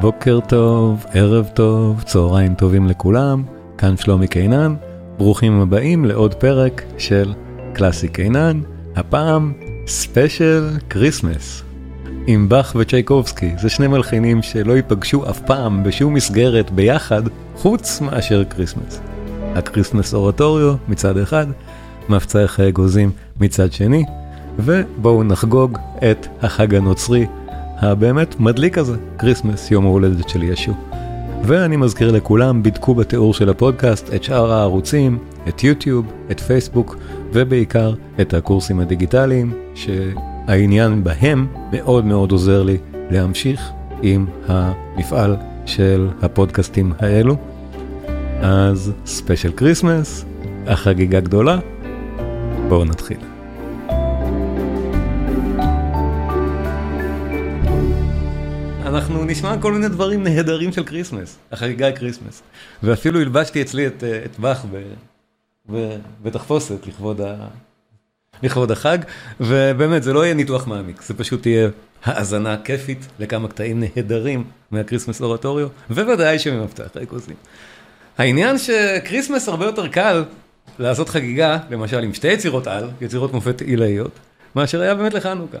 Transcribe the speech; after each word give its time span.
בוקר 0.00 0.38
טוב, 0.48 1.06
ערב 1.12 1.48
טוב, 1.54 2.02
צהריים 2.02 2.54
טובים 2.54 2.86
לכולם, 2.86 3.42
כאן 3.78 3.96
שלומי 3.96 4.28
קינן, 4.28 4.74
ברוכים 5.16 5.60
הבאים 5.60 6.04
לעוד 6.04 6.34
פרק 6.34 6.82
של 6.98 7.34
קלאסי 7.72 8.08
קינן, 8.08 8.60
הפעם 8.96 9.52
ספיישל 9.86 10.70
כריסמס. 10.90 11.62
עם 12.26 12.48
באך 12.48 12.76
וצ'ייקובסקי, 12.78 13.50
זה 13.60 13.68
שני 13.68 13.86
מלחינים 13.86 14.42
שלא 14.42 14.72
ייפגשו 14.72 15.30
אף 15.30 15.40
פעם 15.40 15.82
בשום 15.82 16.14
מסגרת 16.14 16.70
ביחד, 16.70 17.22
חוץ 17.56 18.00
מאשר 18.00 18.44
כריסמס. 18.44 19.00
ה 19.54 19.60
Christmas 19.60 20.14
Oratorio 20.14 20.74
מצד 20.88 21.18
אחד, 21.18 21.46
מפצח 22.08 22.46
האגוזים 22.46 23.10
מצד 23.40 23.72
שני, 23.72 24.04
ובואו 24.58 25.24
נחגוג 25.24 25.78
את 26.10 26.26
החג 26.42 26.74
הנוצרי 26.74 27.26
הבאמת 27.80 28.40
מדליק 28.40 28.78
הזה, 28.78 28.96
כריסמס, 29.18 29.70
יום 29.70 29.86
ההולדת 29.86 30.28
של 30.28 30.42
ישו. 30.42 30.72
ואני 31.42 31.76
מזכיר 31.76 32.12
לכולם, 32.12 32.62
בדקו 32.62 32.94
בתיאור 32.94 33.34
של 33.34 33.48
הפודקאסט 33.48 34.14
את 34.14 34.24
שאר 34.24 34.52
הערוצים, 34.52 35.18
את 35.48 35.64
יוטיוב, 35.64 36.06
את 36.30 36.40
פייסבוק, 36.40 36.96
ובעיקר 37.32 37.94
את 38.20 38.34
הקורסים 38.34 38.80
הדיגיטליים, 38.80 39.52
שהעניין 39.74 41.04
בהם 41.04 41.46
מאוד 41.72 42.04
מאוד 42.04 42.32
עוזר 42.32 42.62
לי 42.62 42.76
להמשיך 43.10 43.70
עם 44.02 44.26
המפעל 44.48 45.36
של 45.66 46.08
הפודקאסטים 46.22 46.92
האלו. 46.98 47.36
אז 48.42 48.92
ספיישל 49.06 49.52
כריסמס, 49.52 50.24
החגיגה 50.66 51.20
גדולה, 51.20 51.58
בואו 52.68 52.84
נתחיל. 52.84 53.37
אנחנו 58.88 59.24
נשמע 59.24 59.54
כל 59.60 59.72
מיני 59.72 59.88
דברים 59.88 60.22
נהדרים 60.22 60.72
של 60.72 60.84
כריסמס, 60.84 61.36
החגיגה 61.52 61.92
כריסמס. 61.92 62.42
ואפילו 62.82 63.20
הלבשתי 63.20 63.62
אצלי 63.62 63.86
את, 63.86 64.04
אה, 64.04 64.24
את 64.24 64.38
באך 64.38 64.66
בתחפושת 66.22 66.86
לכבוד, 66.86 67.20
לכבוד 68.42 68.70
החג, 68.70 68.98
ובאמת 69.40 70.02
זה 70.02 70.12
לא 70.12 70.24
יהיה 70.24 70.34
ניתוח 70.34 70.66
מעמיק, 70.66 71.02
זה 71.02 71.14
פשוט 71.14 71.42
תהיה 71.42 71.68
האזנה 72.04 72.56
כיפית 72.64 73.08
לכמה 73.18 73.48
קטעים 73.48 73.80
נהדרים 73.80 74.44
מה 74.70 74.80
Christmas 74.80 75.22
Oratorio, 75.22 75.68
ובוודאי 75.90 76.38
שממפצח 76.38 76.96
האגוזים. 76.96 77.36
העניין 78.18 78.56
שכריסמס 78.58 79.48
הרבה 79.48 79.66
יותר 79.66 79.88
קל 79.88 80.24
לעשות 80.78 81.08
חגיגה, 81.08 81.58
למשל 81.70 81.98
עם 81.98 82.14
שתי 82.14 82.28
יצירות 82.28 82.66
על, 82.66 82.90
יצירות 83.00 83.32
מופת 83.32 83.60
עילאיות, 83.60 84.12
מאשר 84.56 84.80
היה 84.80 84.94
באמת 84.94 85.14
לחנוכה. 85.14 85.58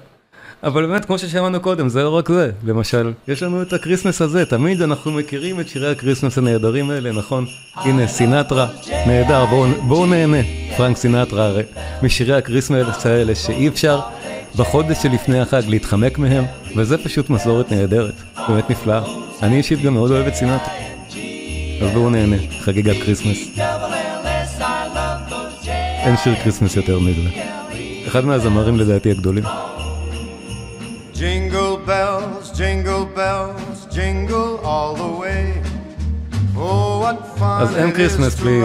אבל 0.62 0.86
באמת, 0.86 1.04
כמו 1.04 1.18
ששמענו 1.18 1.60
קודם, 1.60 1.88
זה 1.88 2.02
לא 2.02 2.16
רק 2.16 2.28
זה. 2.28 2.50
למשל, 2.64 3.12
יש 3.28 3.42
לנו 3.42 3.62
את 3.62 3.72
הקריסמס 3.72 4.22
הזה, 4.22 4.46
תמיד 4.46 4.82
אנחנו 4.82 5.12
מכירים 5.12 5.60
את 5.60 5.68
שירי 5.68 5.90
הקריסמס 5.90 6.38
הנהדרים 6.38 6.90
האלה, 6.90 7.12
נכון? 7.12 7.46
הנה, 7.74 8.06
סינטרה, 8.06 8.66
נהדר, 9.06 9.44
בואו 9.46 9.68
בוא 9.82 10.06
נהנה. 10.06 10.42
פרנק 10.76 10.96
סינטרה 10.96 11.46
הרי, 11.46 11.62
משירי 12.02 12.36
הקריסמס 12.36 13.06
האלה 13.06 13.34
שאי 13.34 13.68
אפשר 13.68 14.00
בחודש 14.56 15.02
שלפני 15.02 15.40
החג 15.40 15.62
להתחמק 15.68 16.18
מהם, 16.18 16.44
וזה 16.76 16.98
פשוט 16.98 17.30
מסורת 17.30 17.72
נהדרת, 17.72 18.14
באמת 18.48 18.70
נפלאה. 18.70 19.02
אני 19.42 19.56
אישית 19.56 19.82
גם 19.82 19.94
מאוד 19.94 20.10
אוהב 20.10 20.26
את 20.26 20.34
סינטרה. 20.34 20.74
אז 21.82 21.90
בואו 21.94 22.10
נהנה, 22.10 22.36
חגיגת 22.60 22.96
כריסמס. 23.02 23.58
אין 26.04 26.16
שיר 26.16 26.34
כריסמס 26.42 26.76
יותר 26.76 26.98
מזה. 26.98 27.28
אחד 28.06 28.24
מהזמרים 28.24 28.76
לדעתי 28.76 29.10
הגדולים. 29.10 29.44
bells, 33.17 33.77
jingle 33.95 34.51
all 34.71 34.93
the 35.03 35.11
way. 35.21 35.43
Oh, 36.55 37.01
what 37.03 37.19
fun 37.39 37.61
אז 37.61 37.75
אין 37.75 37.91
כריסמס 37.91 38.35
בלי, 38.35 38.61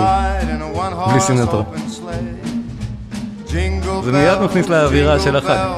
בלי 1.11 1.21
סינטרה. 1.21 1.63
זה 4.05 4.13
מיד 4.13 4.39
מכניס 4.39 4.69
לאווירה 4.69 5.21
של 5.21 5.37
החג. 5.37 5.69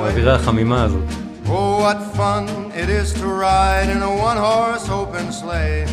האווירה 0.00 0.34
החמימה 0.34 0.82
הזאת. 0.84 1.04
Oh, 1.46 1.50
what 1.84 2.00
fun 2.16 2.44
it 2.82 2.88
is 3.00 3.08
to 3.20 3.26
ride 3.26 3.88
in 3.94 4.02
a 4.02 4.12
one-horse 4.28 4.88
open 4.88 5.26
sleigh. 5.32 5.86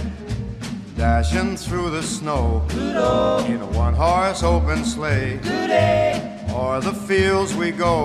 Dashing 0.97 1.51
through 1.65 1.89
the 1.97 2.03
snow 2.15 2.43
in 3.53 3.59
a 3.67 3.71
one-horse 3.85 4.41
open 4.53 4.79
sleigh. 4.93 5.31
O'er 6.57 6.79
the 6.89 6.95
fields 7.07 7.51
we 7.61 7.69
go, 7.87 7.95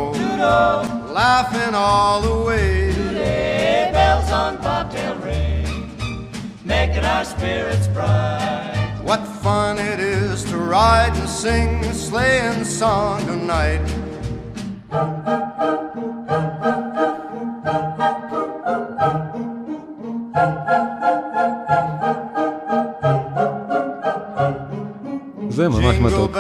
laughing 1.17 1.75
all 1.75 2.21
the 2.21 2.45
way. 2.45 2.93
Today, 2.93 3.91
bells 3.93 4.31
on 4.31 4.57
bobtail 4.59 5.17
ring, 5.17 5.91
making 6.65 7.05
our 7.05 7.25
spirits 7.25 7.89
bright. 7.89 9.01
What 9.03 9.27
fun 9.43 9.79
it 9.79 10.01
is 10.01 10.45
to 10.45 10.57
ride 10.57 11.15
and 11.17 11.29
sing 11.29 11.85
a 11.85 11.95
sleighing 11.95 12.65
song 12.65 13.21
tonight. 13.27 13.83
זה 25.49 25.69
ממש 25.69 25.97
מתוק. 25.97 26.37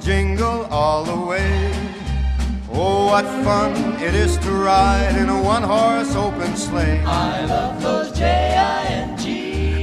jingle 0.00 0.66
all 0.70 1.04
the 1.04 1.16
way. 1.30 1.83
Oh, 2.77 3.07
what 3.11 3.25
fun 3.45 3.71
it 4.07 4.15
is 4.23 4.31
to 4.45 4.51
ride 4.51 5.15
in 5.21 5.27
a 5.29 5.39
one-horse 5.53 6.13
open 6.25 6.51
sleigh. 6.57 6.97
I 7.05 7.45
love 7.53 7.75
those 7.81 8.17
J-I-N-G. 8.19 9.25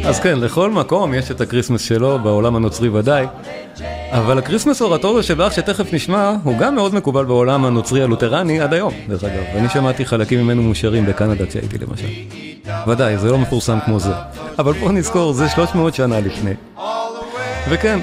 אז 0.07 0.21
כן, 0.21 0.39
לכל 0.39 0.71
מקום 0.71 1.15
יש 1.15 1.31
את 1.31 1.41
הקריסמס 1.41 1.81
שלו, 1.81 2.19
בעולם 2.19 2.57
הנוצרי 2.57 2.89
ודאי. 2.89 3.27
אבל 4.11 4.39
הקריסמס 4.39 4.83
אורטוריו 4.83 5.23
של 5.23 5.35
באך 5.35 5.53
שתכף 5.53 5.93
נשמע, 5.93 6.33
הוא 6.45 6.59
גם 6.59 6.75
מאוד 6.75 6.95
מקובל 6.95 7.25
בעולם 7.25 7.65
הנוצרי 7.65 8.03
הלותרני 8.03 8.61
עד 8.61 8.75
היום, 8.75 8.93
דרך 9.09 9.25
אגב. 9.25 9.43
ואני 9.55 9.69
שמעתי 9.69 10.07
חלקים 10.07 10.41
ממנו 10.45 10.63
מושרים 10.63 11.07
בקנדה 11.07 11.47
כשהייתי 11.47 11.79
למשל. 11.79 12.07
ודאי, 12.87 13.19
זה 13.19 13.31
לא 13.31 13.39
מפורסם 13.39 13.79
כמו 13.85 14.01
זה. 14.01 14.13
אבל 14.59 14.73
בואו 14.73 14.93
נזכור, 14.93 15.33
זה 15.33 15.49
300 15.49 15.95
שנה 15.95 16.21
לפני. 16.21 16.55
וכן, 17.69 17.99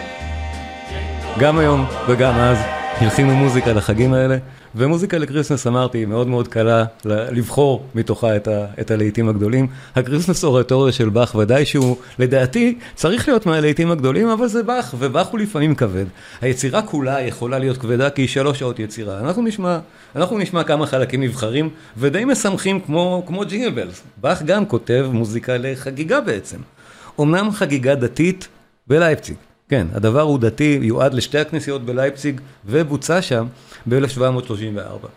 גם 1.40 1.58
היום 1.58 1.86
וגם 2.08 2.34
אז 2.36 2.58
הלחינו 2.98 3.36
מוזיקה 3.36 3.74
לחגים 3.74 4.14
האלה, 4.14 4.38
ומוזיקה 4.76 5.18
לקריסמס 5.18 5.68
אמרתי, 5.68 6.06
מאוד 6.06 6.28
מאוד 6.28 6.48
קלה 6.48 6.86
לבחור 7.06 7.86
מתוכה 7.96 8.36
את, 8.36 8.48
ה, 8.48 8.66
את 8.82 8.92
הלהיטים 8.92 9.30
הגדולים. 9.30 9.68
הקריסמס 9.96 10.44
אורטוריה 10.44 10.94
של 10.94 11.10
באך 11.10 11.36
ודאי 11.36 11.66
שהוא, 11.66 11.98
לדעתי, 12.20 12.78
צריך 12.96 13.28
להיות 13.28 13.46
מהלהיטים 13.46 13.92
הגדולים, 13.92 14.30
אבל 14.30 14.48
זה 14.48 14.64
באך, 14.64 14.96
ובאך 15.00 15.28
הוא 15.28 15.40
לפעמים 15.40 15.76
כבד. 15.76 16.06
היצירה 16.42 16.82
כולה 16.82 17.22
יכולה 17.22 17.60
להיות 17.60 17.78
כבדה 17.78 18.10
כי 18.10 18.22
היא 18.22 18.30
שלוש 18.30 18.60
שעות 18.60 18.80
יצירה. 18.80 19.20
אנחנו 19.20 19.42
נשמע, 19.42 19.80
אנחנו 20.16 20.38
נשמע 20.38 20.64
כמה 20.64 20.86
חלקים 20.86 21.24
נבחרים, 21.24 21.70
ודי 21.98 22.26
משמחים 22.26 22.80
כמו, 22.80 23.24
כמו 23.28 23.46
ג'ינגלבלס. 23.46 24.02
באך 24.18 24.44
גם 24.44 24.66
כותב 24.66 25.10
מוזיקה 25.12 25.58
לחגיגה 25.58 26.22
בעצם. 26.22 26.58
אמנם 27.20 27.52
חגיגה 27.52 27.96
דתית 27.96 28.48
בלייפציג. 28.88 29.49
כן, 29.70 29.88
הדבר 29.94 30.22
הוא 30.22 30.40
דתי, 30.40 30.80
יועד 30.82 31.14
לשתי 31.14 31.40
הכנסיות 31.40 31.86
בלייפציג 31.86 32.42
ובוצע 32.66 33.22
שם 33.22 33.48
ב-1734. 33.86 35.08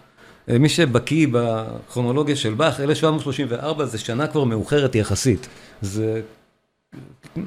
אה, 0.48 0.58
מי 0.58 0.68
שבקיא 0.68 1.26
בכרונולוגיה 1.32 2.36
של 2.36 2.54
באך, 2.54 2.80
1734 2.80 3.84
זה 3.84 3.98
שנה 3.98 4.26
כבר 4.26 4.44
מאוחרת 4.44 4.94
יחסית. 4.94 5.46
זה 5.82 6.20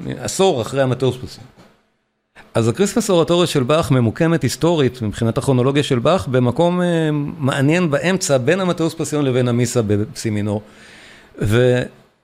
עשור 0.06 0.62
אחרי 0.62 0.82
המטוספוסים. 0.82 1.44
אז 2.54 2.68
הקריסמס 2.68 3.10
אורטוריה 3.10 3.46
של 3.46 3.62
באך 3.62 3.90
ממוקמת 3.90 4.42
היסטורית, 4.42 5.02
מבחינת 5.02 5.38
הכרונולוגיה 5.38 5.82
של 5.82 5.98
באך, 5.98 6.28
במקום 6.28 6.82
אה, 6.82 7.10
מעניין 7.38 7.90
באמצע 7.90 8.38
בין 8.38 8.60
המתאוס 8.60 8.95
פסיון 8.95 9.24
לבין 9.24 9.48
המיסה 9.48 9.80
בסי 9.82 10.09
מינור. 10.09 10.62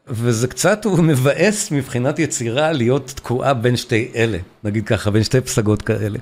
וזה 0.06 0.48
קצת 0.48 0.84
הוא 0.84 0.98
מבאס 1.04 1.70
מבחינת 1.70 2.18
יצירה 2.18 2.72
להיות 2.72 3.12
תקועה 3.16 3.54
בין 3.54 3.76
שתי 3.76 4.12
אלה, 4.14 4.38
נגיד 4.64 4.86
ככה, 4.86 5.10
בין 5.10 5.24
שתי 5.24 5.40
פסגות 5.40 5.82
כאלה. 5.82 6.18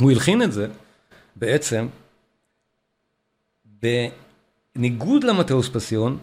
הוא 0.00 0.10
הלחין 0.10 0.42
את 0.42 0.52
זה 0.52 0.66
בעצם 1.36 1.86
בניגוד 4.76 5.24
למתאוס 5.24 5.68
פסיון, 5.68 6.18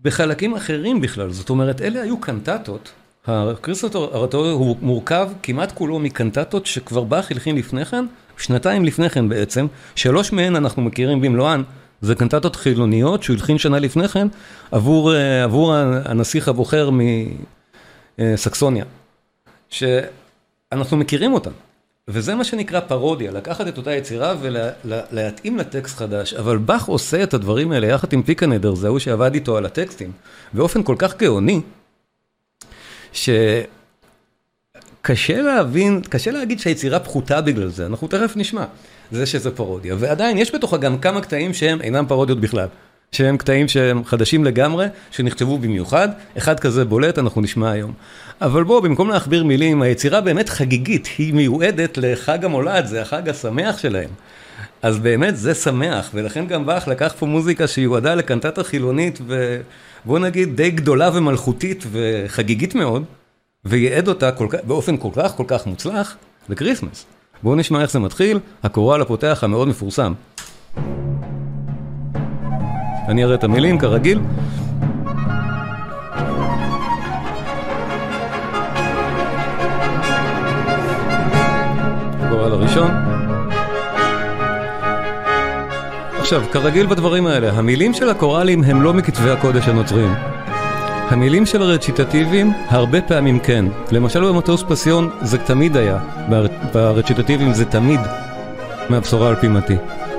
בחלקים 0.00 0.54
אחרים 0.54 1.00
בכלל, 1.00 1.32
זאת 1.32 1.50
אומרת, 1.50 1.80
אלה 1.80 2.02
היו 2.02 2.20
קנטטות, 2.20 2.92
הקריסטוט 3.26 3.94
הרטורי 3.94 4.50
הוא 4.50 4.76
מורכב 4.80 5.30
כמעט 5.42 5.72
כולו 5.72 5.98
מקנטטות 5.98 6.66
שכבר 6.66 7.04
באך 7.04 7.30
הלחין 7.30 7.56
לפני 7.56 7.84
כן, 7.84 8.04
שנתיים 8.38 8.84
לפני 8.84 9.10
כן 9.10 9.28
בעצם, 9.28 9.66
שלוש 9.94 10.32
מהן 10.32 10.56
אנחנו 10.56 10.82
מכירים 10.82 11.20
במלואן, 11.20 11.62
זה 12.06 12.14
קנטטות 12.14 12.56
חילוניות 12.56 13.22
שהוא 13.22 13.34
הלחין 13.34 13.58
שנה 13.58 13.78
לפני 13.78 14.08
כן 14.08 14.28
עבור, 14.70 15.14
אה, 15.14 15.44
עבור 15.44 15.74
הנסיך 15.74 16.48
הבוחר 16.48 16.90
מסקסוניה, 18.18 18.84
שאנחנו 19.70 20.96
מכירים 20.96 21.32
אותן. 21.32 21.50
וזה 22.08 22.34
מה 22.34 22.44
שנקרא 22.44 22.80
פרודיה, 22.80 23.32
לקחת 23.32 23.68
את 23.68 23.78
אותה 23.78 23.94
יצירה 23.94 24.34
ולהתאים 24.42 25.58
לטקסט 25.58 25.96
חדש, 25.96 26.34
אבל 26.34 26.58
באך 26.58 26.86
עושה 26.86 27.22
את 27.22 27.34
הדברים 27.34 27.72
האלה 27.72 27.86
יחד 27.86 28.12
עם 28.12 28.22
פיקנדר, 28.22 28.74
זה 28.74 28.86
ההוא 28.86 28.98
שעבד 28.98 29.34
איתו 29.34 29.56
על 29.56 29.66
הטקסטים, 29.66 30.12
באופן 30.52 30.82
כל 30.82 30.94
כך 30.98 31.16
גאוני, 31.16 31.60
שקשה 33.12 33.42
להבין, 35.42 36.00
קשה 36.08 36.30
להגיד 36.30 36.60
שהיצירה 36.60 37.00
פחותה 37.00 37.40
בגלל 37.40 37.68
זה, 37.68 37.86
אנחנו 37.86 38.08
תכף 38.08 38.36
נשמע, 38.36 38.64
זה 39.12 39.26
שזה 39.26 39.50
פרודיה, 39.50 39.94
ועדיין 39.98 40.38
יש 40.38 40.54
בתוכה 40.54 40.76
גם 40.76 40.98
כמה 40.98 41.20
קטעים 41.20 41.54
שהם 41.54 41.80
אינם 41.80 42.04
פרודיות 42.08 42.40
בכלל. 42.40 42.68
שהם 43.12 43.36
קטעים 43.36 43.68
שהם 43.68 44.04
חדשים 44.04 44.44
לגמרי, 44.44 44.86
שנכתבו 45.10 45.58
במיוחד, 45.58 46.08
אחד 46.38 46.60
כזה 46.60 46.84
בולט, 46.84 47.18
אנחנו 47.18 47.40
נשמע 47.40 47.70
היום. 47.70 47.92
אבל 48.40 48.64
בואו, 48.64 48.82
במקום 48.82 49.10
להכביר 49.10 49.44
מילים, 49.44 49.82
היצירה 49.82 50.20
באמת 50.20 50.48
חגיגית, 50.48 51.08
היא 51.18 51.34
מיועדת 51.34 51.98
לחג 51.98 52.44
המולד, 52.44 52.86
זה 52.86 53.02
החג 53.02 53.28
השמח 53.28 53.78
שלהם. 53.78 54.10
אז 54.82 54.98
באמת 54.98 55.36
זה 55.36 55.54
שמח, 55.54 56.10
ולכן 56.14 56.46
גם 56.46 56.66
באך 56.66 56.88
לקח 56.88 57.14
פה 57.18 57.26
מוזיקה 57.26 57.68
שיועדה 57.68 58.14
לקנטטה 58.14 58.64
חילונית, 58.64 59.18
ובוא 59.26 60.18
נגיד 60.18 60.56
די 60.56 60.70
גדולה 60.70 61.10
ומלכותית 61.14 61.84
וחגיגית 61.92 62.74
מאוד, 62.74 63.04
וייעד 63.64 64.08
אותה 64.08 64.32
כל 64.32 64.46
כך, 64.50 64.58
באופן 64.64 64.96
כל 64.96 65.10
כך 65.14 65.32
כל 65.36 65.44
כך 65.46 65.66
מוצלח 65.66 66.16
לקריסמס. 66.48 67.15
בואו 67.42 67.54
נשמע 67.54 67.82
איך 67.82 67.90
זה 67.90 67.98
מתחיל, 67.98 68.38
הקורל 68.62 69.02
הפותח 69.02 69.38
המאוד 69.42 69.68
מפורסם. 69.68 70.12
אני 73.08 73.24
אראה 73.24 73.34
את 73.34 73.44
המילים 73.44 73.78
כרגיל. 73.78 74.20
גורל 82.30 82.52
הראשון. 82.52 82.90
עכשיו, 86.18 86.42
כרגיל 86.52 86.86
בדברים 86.86 87.26
האלה, 87.26 87.50
המילים 87.52 87.94
של 87.94 88.08
הקוראלים 88.08 88.64
הם 88.64 88.82
לא 88.82 88.94
מכתבי 88.94 89.30
הקודש 89.30 89.68
הנוצריים. 89.68 90.35
המילים 91.08 91.46
של 91.46 91.62
הרציטטיביים, 91.62 92.52
הרבה 92.68 93.00
פעמים 93.00 93.38
כן. 93.40 93.64
למשל 93.90 94.24
במטוס 94.24 94.64
פסיון 94.68 95.10
זה 95.22 95.38
תמיד 95.38 95.76
היה, 95.76 95.98
ברציטטיביים 96.72 97.52
זה 97.52 97.64
תמיד 97.64 98.00
מהבשורה 98.88 99.28
על 99.28 99.34
פי 99.34 99.48
מתי. 99.48 99.76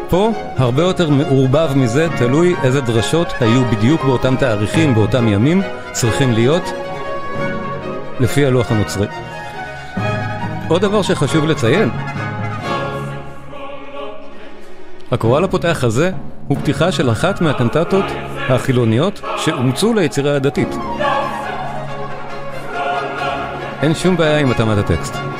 פה 0.09 0.31
הרבה 0.57 0.83
יותר 0.83 1.09
מעורבב 1.09 1.69
מזה, 1.75 2.07
תלוי 2.17 2.55
איזה 2.63 2.81
דרשות 2.81 3.27
היו 3.39 3.65
בדיוק 3.65 4.03
באותם 4.03 4.35
תאריכים, 4.35 4.95
באותם 4.95 5.27
ימים, 5.27 5.61
צריכים 5.91 6.33
להיות 6.33 6.63
לפי 8.19 8.45
הלוח 8.45 8.71
הנוצרי. 8.71 9.07
עוד 10.67 10.81
דבר 10.81 11.01
שחשוב 11.01 11.45
לציין, 11.45 11.89
הקורל 15.11 15.43
הפותח 15.43 15.83
הזה 15.83 16.11
הוא 16.47 16.57
פתיחה 16.57 16.91
של 16.91 17.11
אחת 17.11 17.41
מהקנטטות 17.41 18.05
החילוניות 18.49 19.21
שאומצו 19.37 19.93
ליצירה 19.93 20.35
הדתית. 20.35 20.75
אין 23.81 23.95
שום 23.95 24.17
בעיה 24.17 24.39
עם 24.39 24.51
התאמת 24.51 24.77
הטקסט. 24.77 25.36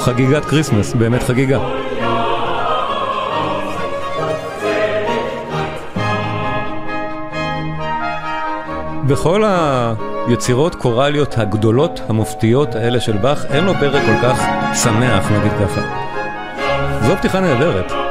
חגיגת 0.00 0.44
כריסמס, 0.44 0.94
באמת 0.94 1.22
חגיגה. 1.22 1.58
בכל 9.06 9.44
היצירות 10.26 10.74
קוראליות 10.74 11.38
הגדולות, 11.38 12.00
המופתיות 12.08 12.74
האלה 12.74 13.00
של 13.00 13.16
באך, 13.16 13.44
אין 13.50 13.64
לו 13.64 13.74
פרק 13.74 14.02
כל 14.06 14.22
כך 14.22 14.42
שמח, 14.82 15.30
נגיד 15.30 15.52
ככה. 15.52 15.80
זו 17.06 17.16
פתיחה 17.16 17.40
נהדרת. 17.40 18.09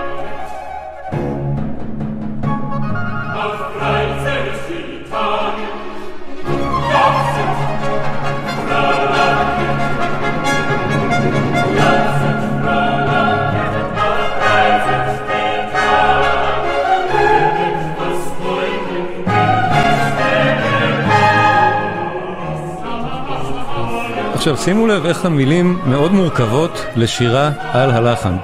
עכשיו 24.39 24.57
שימו 24.57 24.87
לב 24.87 25.05
איך 25.05 25.25
המילים 25.25 25.79
מאוד 25.85 26.11
מורכבות 26.11 26.85
לשירה 26.95 27.51
על 27.71 27.91
הלחן. 27.91 28.37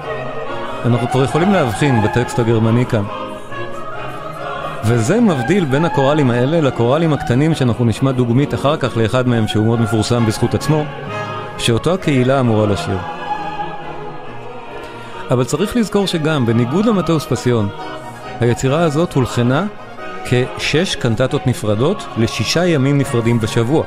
אנחנו 0.85 1.07
כבר 1.07 1.23
יכולים 1.23 1.53
להבחין 1.53 2.01
בטקסט 2.01 2.39
הגרמני 2.39 2.85
כאן. 2.85 3.03
וזה 4.85 5.21
מבדיל 5.21 5.65
בין 5.65 5.85
הקוראלים 5.85 6.31
האלה 6.31 6.61
לקוראלים 6.61 7.13
הקטנים 7.13 7.55
שאנחנו 7.55 7.85
נשמע 7.85 8.11
דוגמית 8.11 8.53
אחר 8.53 8.77
כך 8.77 8.97
לאחד 8.97 9.27
מהם 9.27 9.47
שהוא 9.47 9.65
מאוד 9.65 9.81
מפורסם 9.81 10.25
בזכות 10.25 10.53
עצמו, 10.53 10.85
שאותו 11.57 11.93
הקהילה 11.93 12.39
אמורה 12.39 12.67
לשיר. 12.67 12.97
אבל 15.31 15.43
צריך 15.43 15.75
לזכור 15.75 16.07
שגם, 16.07 16.45
בניגוד 16.45 16.85
למטוס 16.85 17.25
פסיון, 17.25 17.69
היצירה 18.39 18.83
הזאת 18.83 19.13
הולחנה 19.13 19.65
כשש 20.25 20.95
קנטטות 20.95 21.47
נפרדות 21.47 22.05
לשישה 22.17 22.65
ימים 22.65 22.97
נפרדים 22.97 23.39
בשבוע. 23.39 23.83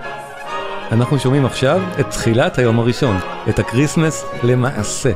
אנחנו 0.93 1.19
שומעים 1.19 1.47
עכשיו 1.47 1.81
את 2.01 2.11
תחילת 2.11 2.59
היום 2.59 2.79
הראשון, 2.79 3.17
את 3.49 3.59
הקריסמס 3.59 4.25
למעשה. 4.43 5.11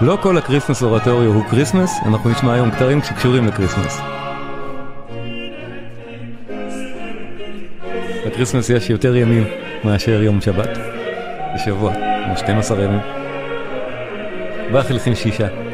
לא 0.00 0.18
כל 0.22 0.38
הקריסמס 0.38 0.82
אורטוריו 0.82 1.32
הוא 1.32 1.44
קריסמס, 1.50 1.94
אנחנו 2.06 2.30
נשמע 2.30 2.52
היום 2.52 2.70
קטעים 2.70 3.02
שקשורים 3.02 3.46
לקריסמס. 3.46 4.00
בקריסמס 8.26 8.70
יש 8.70 8.90
יותר 8.90 9.16
ימים 9.16 9.44
מאשר 9.84 10.22
יום 10.22 10.40
שבת 10.40 10.78
בשבוע, 11.54 11.92
12 12.36 12.82
ימים. 12.82 13.00
באך 14.72 14.86
שישה. 15.14 15.65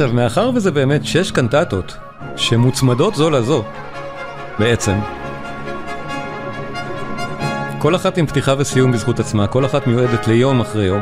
עכשיו, 0.00 0.14
מאחר 0.14 0.50
וזה 0.54 0.70
באמת 0.70 1.04
שש 1.04 1.30
קנטטות 1.30 1.96
שמוצמדות 2.36 3.14
זו 3.14 3.30
לזו, 3.30 3.64
בעצם, 4.58 4.98
כל 7.78 7.96
אחת 7.96 8.18
עם 8.18 8.26
פתיחה 8.26 8.54
וסיום 8.58 8.92
בזכות 8.92 9.20
עצמה, 9.20 9.46
כל 9.46 9.66
אחת 9.66 9.86
מיועדת 9.86 10.26
ליום 10.26 10.60
אחרי 10.60 10.84
יום. 10.84 11.00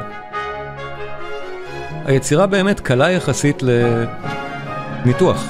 היצירה 2.04 2.46
באמת 2.46 2.80
קלה 2.80 3.10
יחסית 3.10 3.62
לניתוח. 3.62 5.44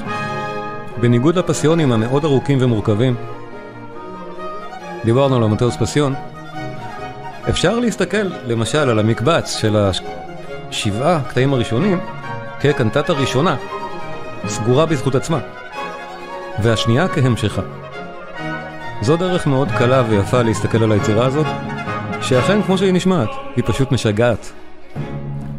בניגוד 1.01 1.39
לפסיונים 1.39 1.93
המאוד 1.93 2.25
ארוכים 2.25 2.59
ומורכבים, 2.61 3.15
דיברנו 5.05 5.37
על 5.37 5.43
המטאוס 5.43 5.77
פסיון, 5.77 6.15
אפשר 7.49 7.79
להסתכל 7.79 8.31
למשל 8.47 8.91
על 8.91 8.99
המקבץ 8.99 9.57
של 9.57 9.77
השבעה 10.71 11.21
קטעים 11.29 11.53
הראשונים 11.53 12.01
כקנטטה 12.61 13.13
ראשונה, 13.13 13.57
סגורה 14.47 14.87
בזכות 14.87 15.15
עצמה, 15.15 15.39
והשנייה 16.63 17.09
כהמשכה. 17.09 17.63
זו 19.03 19.17
דרך 19.17 19.47
מאוד 19.47 19.69
קלה 19.79 20.03
ויפה 20.09 20.43
להסתכל 20.43 20.83
על 20.83 20.93
היצירה 20.93 21.27
הזאת, 21.27 21.47
שאכן 22.21 22.63
כמו 22.63 22.79
שהיא 22.79 22.93
נשמעת, 22.93 23.29
היא 23.57 23.65
פשוט 23.67 23.93
משגעת. 23.93 24.53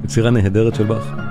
יצירה 0.04 0.30
נהדרת 0.30 0.76
של 0.76 0.84
באך. 0.84 1.29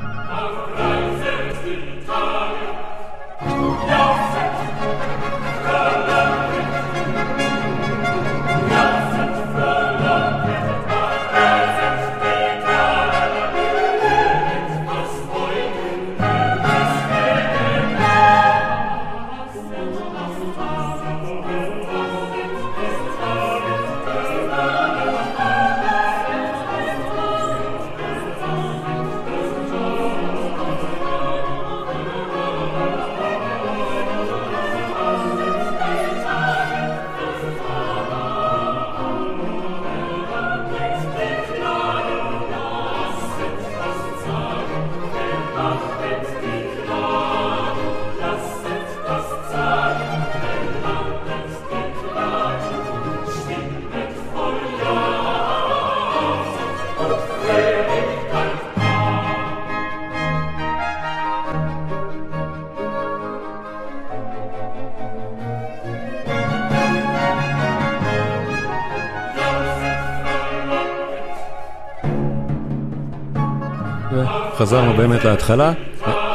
חזרנו 74.68 74.92
באמת 74.96 75.24
להתחלה, 75.24 75.72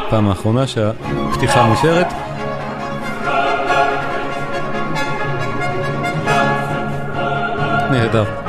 פעם 0.09 0.29
האחרונה 0.29 0.67
שהפתיחה 0.67 1.73
נשארת. 1.73 2.07
נהדר. 7.91 8.42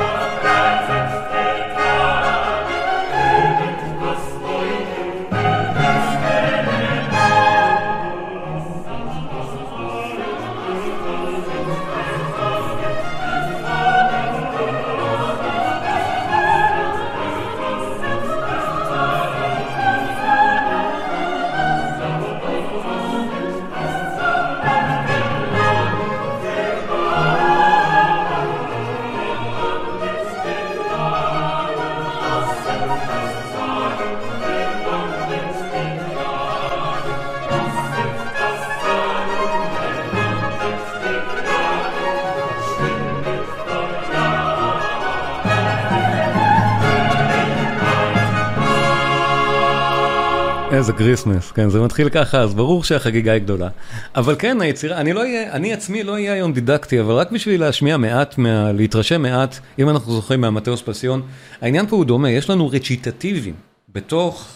איזה 50.75 50.93
כריסמס, 50.93 51.51
כן, 51.51 51.69
זה 51.69 51.81
מתחיל 51.81 52.09
ככה, 52.09 52.41
אז 52.41 52.53
ברור 52.53 52.83
שהחגיגה 52.83 53.31
היא 53.31 53.41
גדולה. 53.41 53.69
אבל 54.15 54.35
כן, 54.39 54.61
היצירה, 54.61 54.97
אני 54.97 55.13
לא 55.13 55.19
אהיה, 55.19 55.51
אני 55.51 55.73
עצמי 55.73 56.03
לא 56.03 56.11
אהיה 56.11 56.33
היום 56.33 56.53
דידקטי, 56.53 56.99
אבל 56.99 57.13
רק 57.13 57.31
בשביל 57.31 57.61
להשמיע 57.61 57.97
מעט, 57.97 58.37
מה, 58.37 58.71
להתרשם 58.71 59.21
מעט, 59.21 59.59
אם 59.79 59.89
אנחנו 59.89 60.13
זוכרים 60.13 60.41
מהמתאוס 60.41 60.81
פסיון, 60.81 61.21
העניין 61.61 61.87
פה 61.87 61.95
הוא 61.95 62.05
דומה, 62.05 62.29
יש 62.29 62.49
לנו 62.49 62.69
רציטטיבים 62.69 63.53
בתוך, 63.93 64.47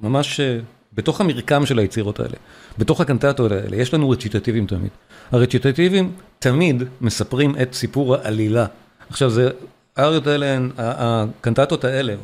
ממש, 0.00 0.40
אה, 0.40 0.58
בתוך 0.92 1.20
המרקם 1.20 1.66
של 1.66 1.78
היצירות 1.78 2.20
האלה, 2.20 2.36
בתוך 2.78 3.00
הקנטטות 3.00 3.52
האלה, 3.52 3.76
יש 3.76 3.94
לנו 3.94 4.10
רציטטיבים 4.10 4.66
תמיד. 4.66 4.90
הרציטטיבים 5.32 6.12
תמיד 6.38 6.82
מספרים 7.00 7.54
את 7.62 7.74
סיפור 7.74 8.14
העלילה. 8.14 8.66
עכשיו 9.10 9.30
זה, 9.30 9.50
האריות 9.96 10.26
האלה, 10.26 10.58
הקנטטות 10.78 11.84
האלה, 11.84 12.14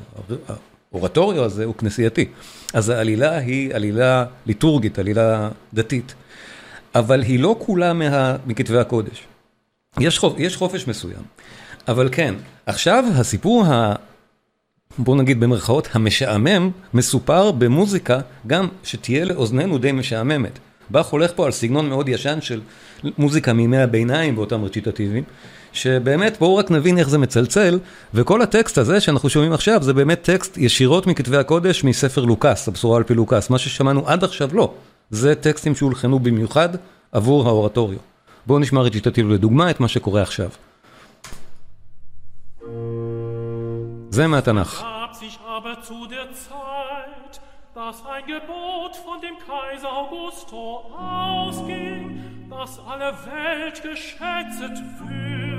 האורטוריו 0.95 1.45
הזה 1.45 1.65
הוא 1.65 1.75
כנסייתי. 1.75 2.27
אז 2.75 2.89
העלילה 2.89 3.37
היא 3.37 3.75
עלילה 3.75 4.25
ליטורגית, 4.47 4.99
עלילה 4.99 5.51
דתית, 5.75 6.15
אבל 6.95 7.23
היא 7.23 7.41
לא 7.41 7.57
כולה 7.59 7.93
מכתבי 8.47 8.79
הקודש. 8.79 9.25
יש 10.39 10.57
חופש 10.57 10.89
מסוים. 10.89 11.23
אבל 11.89 12.09
כן, 12.13 12.35
עכשיו 12.67 13.05
הסיפור 13.15 13.65
ה... 13.67 13.95
בוא 14.99 15.17
נגיד 15.17 15.41
במרכאות 15.41 15.89
המשעמם, 15.93 16.71
מסופר 16.95 17.51
במוזיקה 17.51 18.21
גם 18.47 18.69
שתהיה 18.83 19.25
לאוזנינו 19.25 19.79
די 19.79 19.93
משעממת. 19.93 20.59
באך 20.91 21.07
הולך 21.07 21.33
פה 21.35 21.47
על 21.47 21.53
סגנון 21.53 21.89
מאוד 21.89 22.09
ישן 22.09 22.41
של 22.41 22.61
מוזיקה 23.19 23.53
מימי 23.53 23.79
הביניים 23.79 24.37
באותם 24.37 24.65
רציטטיבים, 24.65 25.25
שבאמת 25.75 26.37
בואו 26.39 26.57
רק 26.57 26.71
נבין 26.71 26.99
איך 26.99 27.09
זה 27.09 27.19
מצלצל, 27.19 27.79
וכל 28.15 28.43
הטקסט 28.43 28.79
הזה 28.79 29.01
שאנחנו 29.01 29.29
שומעים 29.31 29.53
עכשיו 29.53 29.83
זה 29.83 29.93
באמת 29.93 30.23
טקסט 30.23 30.57
ישירות 30.59 31.07
מכתבי 31.07 31.37
הקודש 31.37 31.85
מספר 31.85 32.25
לוקאס, 32.25 32.69
הבשורה 32.69 32.97
על 32.97 33.03
פי 33.03 33.15
לוקאס, 33.15 33.51
מה 33.51 33.59
ששמענו 33.59 34.09
עד 34.09 34.25
עכשיו 34.25 34.49
לא, 34.53 34.75
זה 35.11 35.35
טקסטים 35.35 35.75
שהולחנו 35.75 36.19
במיוחד 36.19 36.69
עבור 37.13 37.49
האורטוריו. 37.49 37.99
בואו 38.47 38.59
נשמע 38.59 38.81
רציטטיב 38.81 39.29
לדוגמה 39.29 39.71
את 39.71 39.81
מה 39.81 39.89
שקורה 39.89 40.23
עכשיו. 40.23 40.49
זה 44.11 44.27
מהתנ"ך. 44.27 44.85
dass 47.75 48.07
ein 48.07 48.25
Gebot 48.33 48.95
von 49.07 49.19
dem 49.21 49.37
Kaiser 49.49 49.93
Augusto 50.03 50.61
ausging, 50.97 52.03
dass 52.49 52.73
alle 52.91 53.11
Welt 53.27 53.83
geschätzet 53.83 54.77
würde. 55.01 55.54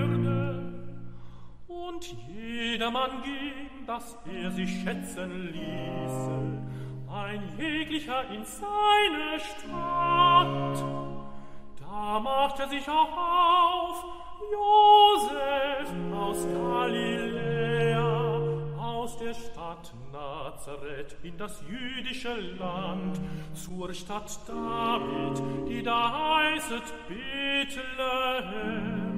Und 1.75 2.15
jedermann 2.29 3.21
ging, 3.21 3.85
dass 3.85 4.17
er 4.33 4.49
sich 4.51 4.81
schätzen 4.81 5.51
ließe, 5.51 6.39
ein 7.11 7.43
jeglicher 7.57 8.29
in 8.29 8.45
seine 8.45 9.37
Stadt. 9.39 10.81
Da 11.79 12.19
machte 12.19 12.69
sich 12.69 12.87
auch 12.87 13.17
auf 13.17 14.05
Josef 14.53 15.89
aus 16.13 16.47
Galiläa, 16.47 18.39
aus 18.79 19.17
der 19.17 19.33
Stadt 19.33 19.93
Nazareth 20.13 21.17
in 21.23 21.37
das 21.37 21.61
jüdische 21.67 22.39
Land, 22.57 23.19
zur 23.53 23.93
Stadt 23.93 24.39
David, 24.47 25.43
die 25.67 25.83
da 25.83 26.37
heißet 26.37 26.83
Bethlehem. 27.09 29.14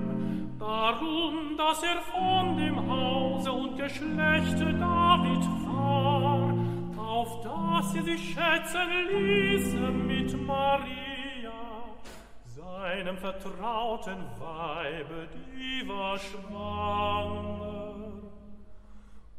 Darum, 0.60 1.56
dass 1.56 1.84
er 1.84 2.02
von 2.02 2.58
dem 2.58 2.90
Hause 2.90 3.52
und 3.52 3.78
Geschlechte 3.78 4.74
David 4.74 5.44
war, 5.66 6.54
auf 6.98 7.42
dass 7.44 7.92
sie 7.92 8.02
sich 8.02 8.34
schätzen 8.34 8.90
ließe 9.12 9.78
mit 9.78 10.46
Maria, 10.46 11.52
seinem 12.46 13.18
vertrauten 13.18 14.24
Weibe, 14.40 15.28
die 15.54 15.88
war 15.88 16.18
schwanger. 16.18 17.94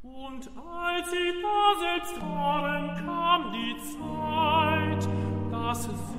Und 0.02 0.50
als 0.56 1.10
sie 1.10 1.32
da 1.42 1.80
selbst 1.80 2.20
waren, 2.20 2.94
kam 3.04 3.52
die 3.52 3.76
Zeit, 3.76 5.08
dass 5.50 5.84
sie 5.84 6.18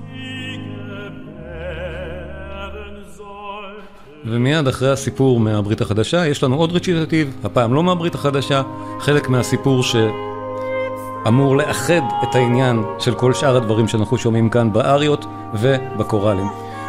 sollte. 1.09 2.18
ומיד 4.25 4.67
אחרי 4.67 4.91
הסיפור 4.91 5.39
מהברית 5.39 5.81
החדשה, 5.81 6.27
יש 6.27 6.43
לנו 6.43 6.55
עוד 6.55 6.71
רציטטיב, 6.71 7.35
הפעם 7.43 7.73
לא 7.73 7.83
מהברית 7.83 8.15
החדשה, 8.15 8.61
חלק 8.99 9.29
מהסיפור 9.29 9.83
שאמור 9.83 11.57
לאחד 11.57 12.01
את 12.23 12.35
העניין 12.35 12.83
של 12.99 13.15
כל 13.15 13.33
שאר 13.33 13.57
הדברים 13.57 13.87
שאנחנו 13.87 14.17
שומעים 14.17 14.49
כאן 14.49 14.73
באריות 14.73 15.25
ובקוראלים. 15.53 16.47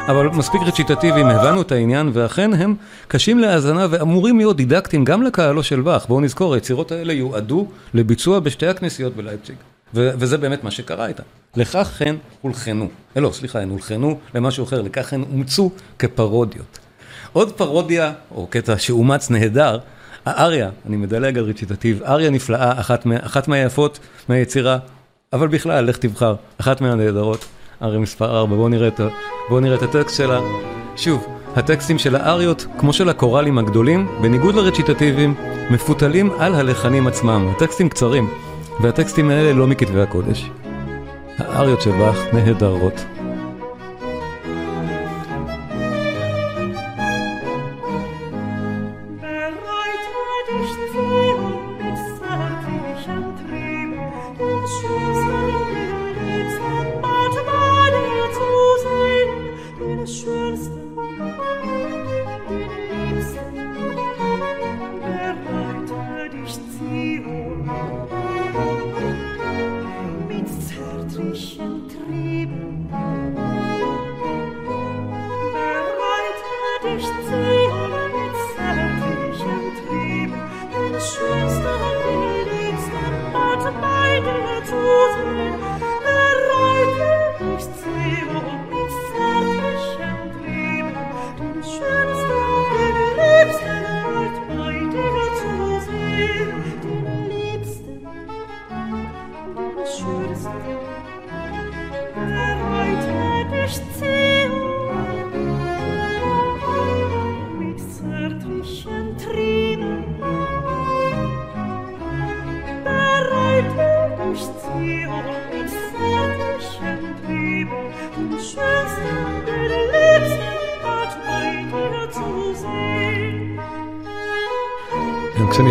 אבל 0.09 0.29
מספיק 0.29 0.63
רציטטיביים, 0.63 1.27
הבנו 1.27 1.63
את 1.63 1.73
העניין, 1.73 2.11
ואכן 2.13 2.55
הם 2.55 2.75
קשים 3.09 3.39
להאזנה 3.39 3.87
ואמורים 3.91 4.39
להיות 4.39 4.57
דידקטיים 4.57 5.05
גם 5.05 5.23
לקהלו 5.23 5.63
של 5.63 5.81
באך. 5.81 6.07
בואו 6.09 6.21
נזכור, 6.21 6.55
היצירות 6.55 6.93
האלה 6.93 7.13
יועדו 7.13 7.67
לביצוע 7.95 8.41
בשתי 8.41 8.67
הכנסיות 8.67 9.17
בלייפציג. 9.17 9.57
וזה 9.95 10.39
באמת 10.39 10.65
מה 10.65 10.71
שקרה 10.71 11.07
איתן. 11.07 11.23
לכך 11.57 12.03
הן 12.07 12.17
הולחנו, 12.41 12.89
אה, 13.17 13.21
לא, 13.21 13.31
סליחה, 13.33 13.61
הן 13.61 13.69
הולחנו 13.69 14.19
למשהו 14.35 14.65
אחר, 14.65 14.83
לכך 14.83 15.13
הן 15.13 15.25
אומצו 15.33 15.71
כפרודיות. 15.99 16.79
עוד 17.33 17.53
פרודיה, 17.53 18.13
או 18.35 18.47
קטע 18.47 18.79
שאומץ 18.79 19.31
נהדר, 19.31 19.79
האריה, 20.27 20.71
אני 20.87 20.97
מדלג 20.97 21.39
על 21.39 21.45
רציטטיב, 21.45 22.03
אריה 22.03 22.31
נפלאה, 22.31 22.81
אחת, 22.81 23.07
אחת 23.21 23.49
מהיפות 23.49 23.99
מהיצירה, 24.29 24.79
אבל 25.33 25.49
בכלל, 25.49 25.85
לך 25.85 25.97
תבחר, 25.97 26.35
אחת 26.61 26.81
מהנהדרות. 26.81 27.45
אריה 27.83 27.99
מספר 27.99 28.39
4, 28.39 28.57
בואו 28.57 28.69
נראה, 28.69 28.89
בוא 29.49 29.61
נראה 29.61 29.77
את 29.77 29.83
הטקסט 29.83 30.17
שלה. 30.17 30.41
שוב, 30.97 31.27
הטקסטים 31.57 31.99
של 31.99 32.17
האריות, 32.17 32.67
כמו 32.79 32.93
של 32.93 33.09
הקוראלים 33.09 33.59
הגדולים, 33.59 34.09
בניגוד 34.23 34.55
לרציטטיביים, 34.55 35.35
מפותלים 35.71 36.31
על 36.39 36.55
הלחנים 36.55 37.07
עצמם. 37.07 37.53
הטקסטים 37.57 37.89
קצרים, 37.89 38.31
והטקסטים 38.83 39.31
האלה 39.31 39.53
לא 39.53 39.67
מכתבי 39.67 40.01
הקודש. 40.01 40.51
האריות 41.39 41.81
של 41.81 41.91
באך 41.91 42.17
נהדרות. 42.33 43.05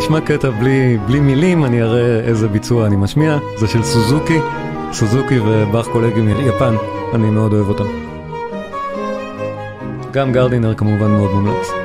כשנשמע 0.09 0.27
קטע 0.27 0.49
בלי, 0.49 0.97
בלי 1.07 1.19
מילים, 1.19 1.65
אני 1.65 1.81
אראה 1.81 2.19
איזה 2.19 2.47
ביצוע 2.47 2.85
אני 2.85 2.95
משמיע. 2.95 3.37
זה 3.57 3.67
של 3.67 3.83
סוזוקי, 3.83 4.39
סוזוקי 4.91 5.39
ובאך 5.39 5.87
קולגים 5.87 6.25
מיפן, 6.25 6.75
אני 7.13 7.29
מאוד 7.29 7.53
אוהב 7.53 7.69
אותם. 7.69 7.83
גם 10.11 10.31
גרדינר 10.31 10.73
כמובן 10.73 11.11
מאוד 11.11 11.31
מומלץ. 11.31 11.78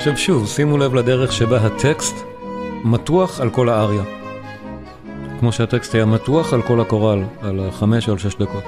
עכשיו 0.00 0.16
שוב, 0.16 0.48
שימו 0.48 0.78
לב 0.78 0.94
לדרך 0.94 1.32
שבה 1.32 1.56
הטקסט 1.56 2.16
מתוח 2.84 3.40
על 3.40 3.50
כל 3.50 3.68
האריה. 3.68 4.02
כמו 5.40 5.52
שהטקסט 5.52 5.94
היה 5.94 6.04
מתוח 6.04 6.52
על 6.52 6.62
כל 6.62 6.80
הקורל, 6.80 7.22
על 7.42 7.60
החמש 7.68 8.08
או 8.08 8.12
על 8.12 8.18
שש 8.18 8.34
דקות. 8.34 8.64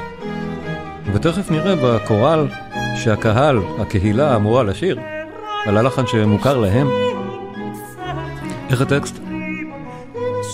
ותכף 1.15 1.51
נראה 1.51 1.75
בקורל 1.77 2.49
שהקהל, 2.97 3.59
הקהילה 3.79 4.37
אמורה 4.37 4.63
לשיר, 4.63 4.99
על 5.67 5.77
הלחן 5.77 6.07
שמוכר 6.07 6.59
להם, 6.59 6.91
איך 8.71 8.81
הטקסט 8.81 9.19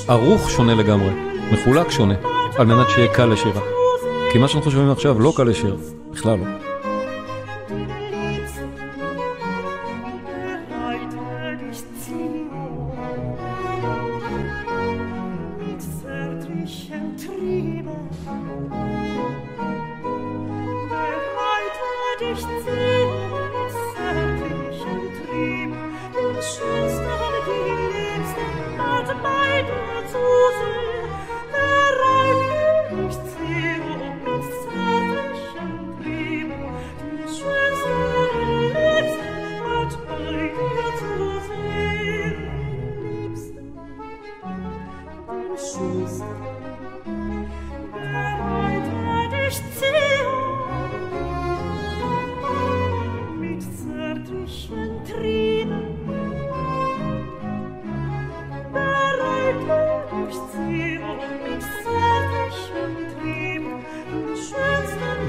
ערוך 0.08 0.50
שונה 0.50 0.74
לגמרי, 0.74 1.10
מחולק 1.52 1.90
שונה, 1.90 2.14
על 2.56 2.66
מנת 2.66 2.86
שיהיה 2.90 3.14
קל 3.14 3.26
לשירה. 3.26 3.62
כי 4.32 4.38
מה 4.38 4.48
שאנחנו 4.48 4.70
שומעים 4.70 4.90
עכשיו 4.90 5.20
לא 5.20 5.32
קל 5.36 5.44
לשיר, 5.44 5.76
בכלל 6.12 6.38
לא. 6.38 6.57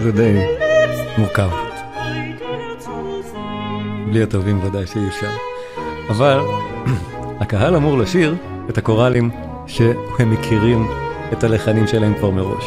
זה 0.04 0.12
די 0.12 0.40
מורכב. 1.18 1.50
בלי 4.10 4.24
הטובים 4.24 4.64
ודאי 4.64 4.88
שאי 4.88 5.08
אפשר. 5.08 5.30
אבל 6.10 6.40
הקהל 7.42 7.76
אמור 7.76 7.98
לשיר 7.98 8.36
את 8.70 8.78
הקוראלים 8.78 9.30
שהם 9.68 10.32
מכירים 10.32 10.88
את 11.34 11.44
הלחנים 11.44 11.88
שלהם 11.88 12.14
כבר 12.14 12.30
מראש. 12.30 12.64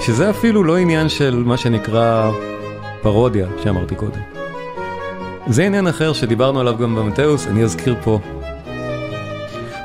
שזה 0.00 0.30
אפילו 0.30 0.64
לא 0.64 0.76
עניין 0.76 1.08
של 1.08 1.42
מה 1.46 1.56
שנקרא 1.56 2.30
פרודיה 3.02 3.46
שאמרתי 3.62 3.94
קודם. 3.94 4.20
זה 5.46 5.64
עניין 5.64 5.86
אחר 5.86 6.12
שדיברנו 6.12 6.60
עליו 6.60 6.78
גם 6.78 6.94
במטאוס, 6.94 7.46
אני 7.46 7.64
אזכיר 7.64 7.96
פה. 8.04 8.18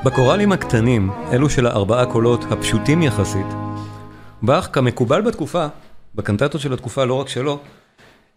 בקוראלים 0.04 0.52
הקטנים, 0.52 1.10
אלו 1.34 1.50
של 1.50 1.66
הארבעה 1.68 2.06
קולות 2.06 2.46
הפשוטים 2.52 3.02
יחסית, 3.02 3.48
באך 4.42 4.70
כמקובל 4.74 5.22
בתקופה, 5.22 5.68
בקנטטות 6.16 6.62
של 6.62 6.74
התקופה, 6.74 7.06
לא 7.06 7.14
רק 7.14 7.30
שלו, 7.30 7.60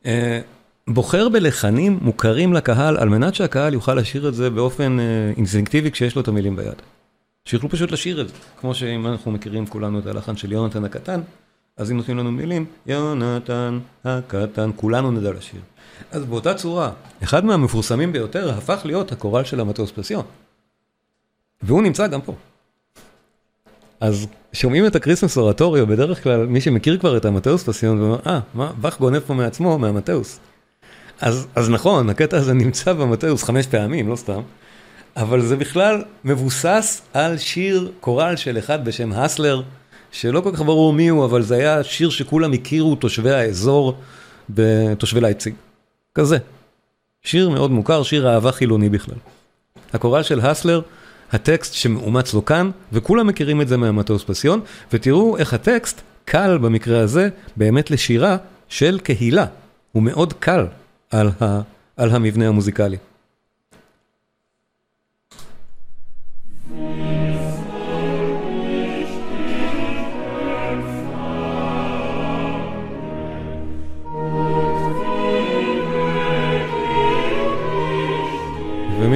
אה, 0.07 0.41
בוחר 0.89 1.29
בלחנים 1.29 1.99
מוכרים 2.03 2.53
לקהל 2.53 2.97
על 2.97 3.09
מנת 3.09 3.35
שהקהל 3.35 3.75
יוכל 3.75 3.95
לשיר 3.95 4.29
את 4.29 4.35
זה 4.35 4.51
באופן 4.51 5.01
אה, 5.01 5.33
אינסטינקטיבי 5.37 5.91
כשיש 5.91 6.17
לו 6.17 6.23
את 6.23 6.29
המילים 6.29 6.57
ביד. 6.57 6.83
שיוכלו 7.45 7.69
פשוט 7.69 7.91
לשיר 7.91 8.21
את 8.21 8.29
זה, 8.29 8.35
כמו 8.61 8.75
שאם 8.75 9.07
אנחנו 9.07 9.31
מכירים 9.31 9.67
כולנו 9.67 9.99
את 9.99 10.07
הלחן 10.07 10.37
של 10.37 10.53
יונתן 10.53 10.85
הקטן, 10.85 11.21
אז 11.77 11.91
אם 11.91 11.97
נותנים 11.97 12.19
לנו 12.19 12.33
מילים, 12.33 12.65
יונתן 12.87 13.79
הקטן, 14.05 14.71
כולנו 14.77 15.11
נדע 15.11 15.33
לשיר. 15.33 15.61
אז 16.11 16.25
באותה 16.25 16.55
צורה, 16.55 16.93
אחד 17.23 17.45
מהמפורסמים 17.45 18.13
ביותר 18.13 18.51
הפך 18.51 18.81
להיות 18.85 19.13
הקורל 19.13 19.45
של 19.45 19.61
המטוס 19.61 19.91
פסיון. 19.91 20.25
והוא 21.63 21.83
נמצא 21.83 22.07
גם 22.07 22.21
פה. 22.21 22.35
אז 24.01 24.27
שומעים 24.53 24.87
את 24.87 24.97
הקריסמס 24.97 25.37
אורטוריו, 25.37 25.87
בדרך 25.87 26.23
כלל 26.23 26.47
מי 26.47 26.61
שמכיר 26.61 26.99
כבר 26.99 27.17
את 27.17 27.25
המתאוס 27.25 27.65
פסיון, 27.65 28.01
ואומר, 28.01 28.19
אה, 28.27 28.41
מה, 28.55 28.73
באך 28.81 28.99
גונב 28.99 29.19
פה 29.19 29.35
מעצמו, 29.35 29.79
מהמתאוס. 29.79 30.41
אז, 31.21 31.47
אז 31.55 31.71
נכון, 31.71 32.11
הקטע 32.11 32.37
הזה 32.37 32.55
נמצא 32.55 32.93
במתאוס 32.93 33.43
חמש 33.43 33.67
פעמים, 33.67 34.09
לא 34.09 34.17
סתם, 34.17 34.41
אבל 35.17 35.41
זה 35.41 35.57
בכלל 35.57 36.05
מבוסס 36.25 37.03
על 37.13 37.39
שיר 37.39 37.93
קורל 38.01 38.37
של 38.37 38.59
אחד 38.59 38.85
בשם 38.85 39.13
הסלר, 39.13 39.63
שלא 40.13 40.41
כל 40.41 40.53
כך 40.53 40.63
ברור 40.63 40.93
מי 40.93 41.09
הוא, 41.09 41.25
אבל 41.25 41.43
זה 41.43 41.55
היה 41.55 41.85
שיר 41.85 42.11
שכולם 42.11 42.53
הכירו 42.53 42.97
תושבי 42.97 43.31
האזור, 43.31 43.95
בתושבי 44.51 45.21
לייפציג. 45.21 45.55
כזה. 46.15 46.39
שיר 47.23 47.51
מאוד 47.51 47.71
מוכר, 47.71 48.03
שיר 48.03 48.29
אהבה 48.29 48.53
חילוני 48.53 48.89
בכלל. 48.89 49.15
הקורל 49.93 50.23
של 50.23 50.41
הסלר, 50.41 50.81
הטקסט 51.33 51.75
שמאומץ 51.75 52.35
לו 52.35 52.45
כאן, 52.45 52.71
וכולם 52.93 53.27
מכירים 53.27 53.61
את 53.61 53.69
זה 53.69 53.77
מהמטוס 53.77 54.25
פסיון, 54.25 54.61
ותראו 54.93 55.37
איך 55.37 55.55
הטקסט 55.55 56.01
קל 56.25 56.59
במקרה 56.59 57.01
הזה 57.01 57.29
באמת 57.57 57.91
לשירה 57.91 58.37
של 58.69 58.99
קהילה. 59.03 59.47
הוא 59.93 60.03
מאוד 60.03 60.33
קל 60.33 60.67
על, 61.11 61.31
ה, 61.41 61.61
על 61.97 62.11
המבנה 62.11 62.49
המוזיקלי. 62.49 62.97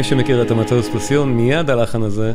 שמכיר 0.04 0.42
את 0.42 0.50
המטוס 0.50 0.88
פסיון, 0.88 1.36
מיד 1.36 1.70
הלחן 1.70 2.02
הזה 2.02 2.32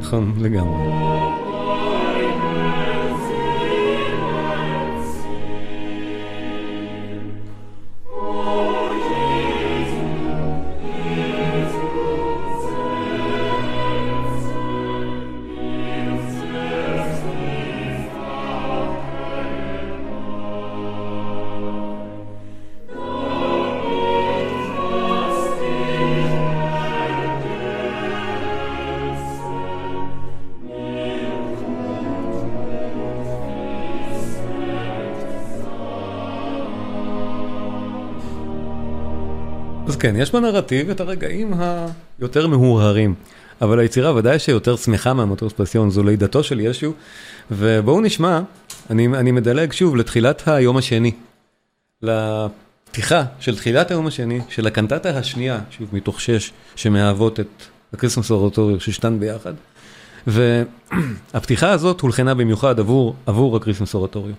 נכון 0.00 0.34
לגמרי. 0.38 1.13
כן, 40.04 40.16
יש 40.16 40.32
בנרטיב 40.32 40.90
את 40.90 41.00
הרגעים 41.00 41.54
היותר 42.18 42.46
מהורהרים, 42.46 43.14
אבל 43.62 43.78
היצירה 43.78 44.14
ודאי 44.14 44.38
שיותר 44.38 44.76
שמחה 44.76 45.14
מהמתאוס 45.14 45.52
פסיון, 45.52 45.90
זו 45.90 46.02
לידתו 46.02 46.42
של 46.42 46.60
ישו, 46.60 46.92
ובואו 47.50 48.00
נשמע, 48.00 48.40
אני, 48.90 49.06
אני 49.06 49.32
מדלג 49.32 49.72
שוב 49.72 49.96
לתחילת 49.96 50.48
היום 50.48 50.76
השני, 50.76 51.12
לפתיחה 52.02 53.24
של 53.40 53.56
תחילת 53.56 53.90
היום 53.90 54.06
השני, 54.06 54.40
של 54.48 54.66
הקנטטה 54.66 55.18
השנייה, 55.18 55.60
שוב 55.70 55.88
מתוך 55.92 56.20
שש, 56.20 56.52
שמהוות 56.76 57.40
את 57.40 57.62
הקריסמס 57.92 58.30
אורטוריו 58.30 58.80
ששתן 58.80 59.20
ביחד, 59.20 59.54
והפתיחה 60.26 61.70
הזאת 61.70 62.00
הולחנה 62.00 62.34
במיוחד 62.34 62.80
עבור, 62.80 63.14
עבור 63.26 63.56
הקריסמס 63.56 63.94
אורטוריו. 63.94 64.34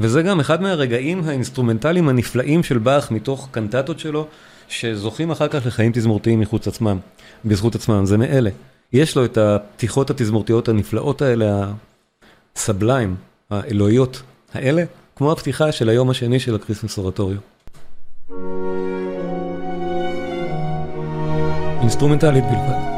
וזה 0.00 0.22
גם 0.22 0.40
אחד 0.40 0.62
מהרגעים 0.62 1.22
האינסטרומנטליים 1.24 2.08
הנפלאים 2.08 2.62
של 2.62 2.78
באך 2.78 3.10
מתוך 3.10 3.48
קנטטות 3.50 3.98
שלו, 3.98 4.28
שזוכים 4.72 5.30
אחר 5.30 5.48
כך 5.48 5.66
לחיים 5.66 5.92
תזמורתיים 5.94 6.40
מחוץ 6.40 6.68
עצמם, 6.68 6.98
בזכות 7.44 7.74
עצמם, 7.74 8.06
זה 8.06 8.18
מאלה. 8.18 8.50
יש 8.92 9.16
לו 9.16 9.24
את 9.24 9.38
הפתיחות 9.38 10.10
התזמורתיות 10.10 10.68
הנפלאות 10.68 11.22
האלה, 11.22 11.72
ה 12.56 12.63
sublime, 12.63 13.16
האלוהיות 13.50 14.22
האלה, 14.54 14.84
כמו 15.16 15.32
הפתיחה 15.32 15.72
של 15.72 15.88
היום 15.88 16.10
השני 16.10 16.40
של 16.40 16.54
הקריסמס 16.54 16.98
אורטוריו. 16.98 17.38
אינסטרומנטלית 21.80 22.44
בלבד. 22.44 22.92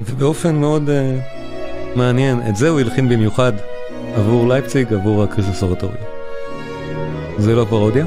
ובאופן 0.00 0.56
מאוד 0.56 0.88
אה, 0.88 1.98
מעניין, 1.98 2.40
את 2.48 2.56
זה 2.56 2.68
הוא 2.68 2.80
הלחין 2.80 3.08
במיוחד 3.08 3.52
עבור 4.14 4.48
לייפציג, 4.48 4.92
עבור 4.92 5.22
הקריסמס 5.22 5.62
אורטוריו. 5.62 6.07
זה 7.38 7.54
לא 7.54 7.66
פרודיה? 7.68 8.06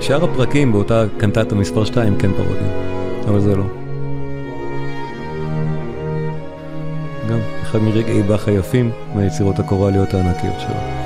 שאר 0.00 0.24
הפרקים 0.24 0.72
באותה 0.72 1.04
קנטטה 1.18 1.54
מספר 1.54 1.84
2 1.84 2.18
כן 2.18 2.32
פרודיה, 2.32 2.68
אבל 3.28 3.40
זה 3.40 3.56
לא. 3.56 3.64
גם 7.30 7.38
אחד 7.62 7.78
מרגעי 7.78 8.22
באך 8.22 8.48
היפים 8.48 8.90
מהיצירות 9.14 9.58
הקוראליות 9.58 10.14
הענקיות 10.14 10.60
שלו. 10.60 11.03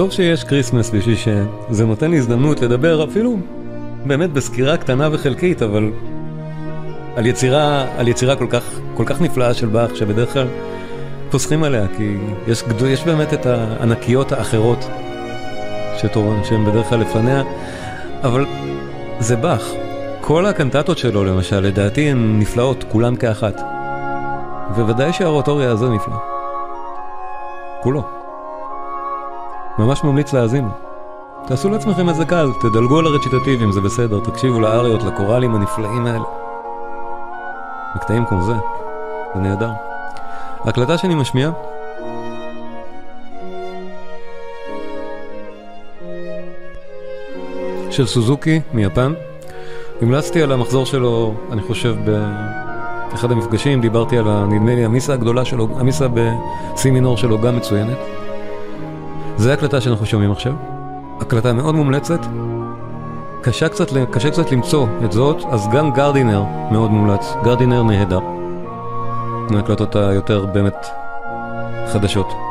טוב 0.00 0.10
שיש 0.10 0.44
כריסמס 0.44 0.90
בשביל 0.90 1.16
שזה 1.16 1.86
נותן 1.86 2.10
לי 2.10 2.18
הזדמנות 2.18 2.60
לדבר 2.60 3.04
אפילו 3.04 3.36
באמת 4.06 4.32
בסקירה 4.32 4.76
קטנה 4.76 5.08
וחלקית, 5.12 5.62
אבל 5.62 5.90
על 7.16 7.26
יצירה, 7.26 7.86
על 7.98 8.08
יצירה 8.08 8.36
כל 8.36 8.46
כך, 8.50 8.80
כל 8.94 9.04
כך 9.06 9.20
נפלאה 9.20 9.54
של 9.54 9.66
באך, 9.66 9.96
שבדרך 9.96 10.32
כלל 10.32 10.46
פוסחים 11.30 11.64
עליה, 11.64 11.86
כי 11.96 12.16
יש, 12.48 12.64
יש 12.86 13.04
באמת 13.04 13.34
את 13.34 13.46
הענקיות 13.46 14.32
האחרות 14.32 14.88
שהן 16.44 16.64
בדרך 16.64 16.88
כלל 16.88 17.00
לפניה, 17.00 17.42
אבל 18.22 18.46
זה 19.18 19.36
באך. 19.36 19.72
כל 20.20 20.46
הקנטטות 20.46 20.98
שלו 20.98 21.24
למשל, 21.24 21.60
לדעתי 21.60 22.10
הן 22.10 22.38
נפלאות, 22.38 22.84
כולן 22.92 23.16
כאחת. 23.16 23.60
וודאי 24.76 25.12
שהאורטוריה 25.12 25.70
הזו 25.70 25.94
נפלא. 25.94 26.16
כולו. 27.82 28.19
ממש 29.80 30.04
ממליץ 30.04 30.32
להאזין. 30.32 30.68
תעשו 31.46 31.68
לעצמכם 31.70 32.08
איזה 32.08 32.24
קל, 32.24 32.50
תדלגו 32.60 32.98
על 32.98 33.06
הרציטטיבים, 33.06 33.72
זה 33.72 33.80
בסדר, 33.80 34.20
תקשיבו 34.20 34.60
לאריות, 34.60 35.02
לקוראלים 35.02 35.54
הנפלאים 35.54 36.06
האלה. 36.06 36.24
מקטעים 37.96 38.24
כמו 38.24 38.42
זה, 38.42 38.52
זה 39.34 39.40
נהדר. 39.40 39.70
ההקלטה 40.64 40.98
שאני 40.98 41.14
משמיע 41.14 41.50
של 47.90 48.06
סוזוקי 48.06 48.60
מיפן. 48.72 49.12
המלצתי 50.02 50.42
על 50.42 50.52
המחזור 50.52 50.86
שלו, 50.86 51.34
אני 51.52 51.62
חושב, 51.62 51.94
באחד 53.10 53.32
המפגשים, 53.32 53.80
דיברתי 53.80 54.18
על, 54.18 54.44
נדמה 54.44 54.74
לי, 54.74 54.84
המיסה 54.84 55.12
הגדולה 55.12 55.44
שלו, 55.44 55.68
המיסה 55.78 56.06
בסי 56.08 56.90
מינור 56.90 57.16
שלו 57.16 57.40
גם 57.40 57.56
מצוינת. 57.56 58.19
זה 59.40 59.52
הקלטה 59.52 59.80
שאנחנו 59.80 60.06
שומעים 60.06 60.32
עכשיו. 60.32 60.52
הקלטה 61.20 61.52
מאוד 61.52 61.74
מומלצת. 61.74 62.20
קשה 63.42 63.68
קצת, 63.68 63.86
קשה 64.10 64.30
קצת 64.30 64.52
למצוא 64.52 64.86
את 65.04 65.12
זאת, 65.12 65.36
אז 65.50 65.68
גם 65.72 65.90
גרדינר 65.90 66.42
מאוד 66.70 66.90
מומלץ. 66.90 67.34
גרדינר 67.44 67.82
נהדר. 67.82 68.20
מההקלטות 69.50 69.96
היותר 69.96 70.46
באמת 70.46 70.86
חדשות. 71.92 72.49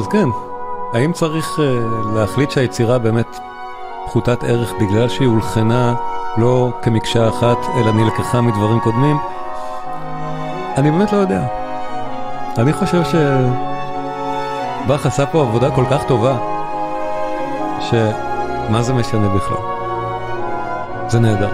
אז 0.00 0.08
כן, 0.08 0.28
האם 0.92 1.12
צריך 1.12 1.58
uh, 1.58 1.60
להחליט 2.14 2.50
שהיצירה 2.50 2.98
באמת 2.98 3.38
פחותת 4.06 4.44
ערך 4.44 4.72
בגלל 4.80 5.08
שהיא 5.08 5.28
הולחנה 5.28 5.94
לא 6.36 6.72
כמקשה 6.82 7.28
אחת, 7.28 7.56
אלא 7.76 7.92
נלקחה 7.92 8.40
מדברים 8.40 8.80
קודמים? 8.80 9.16
אני 10.76 10.90
באמת 10.90 11.12
לא 11.12 11.18
יודע. 11.18 11.46
אני 12.58 12.72
חושב 12.72 13.02
שבאך 13.04 15.06
עשה 15.06 15.26
פה 15.26 15.40
עבודה 15.40 15.70
כל 15.70 15.84
כך 15.90 16.04
טובה, 16.08 16.38
שמה 17.80 18.82
זה 18.82 18.94
משנה 18.94 19.28
בכלל? 19.28 19.62
זה 21.08 21.20
נהדר. 21.20 21.50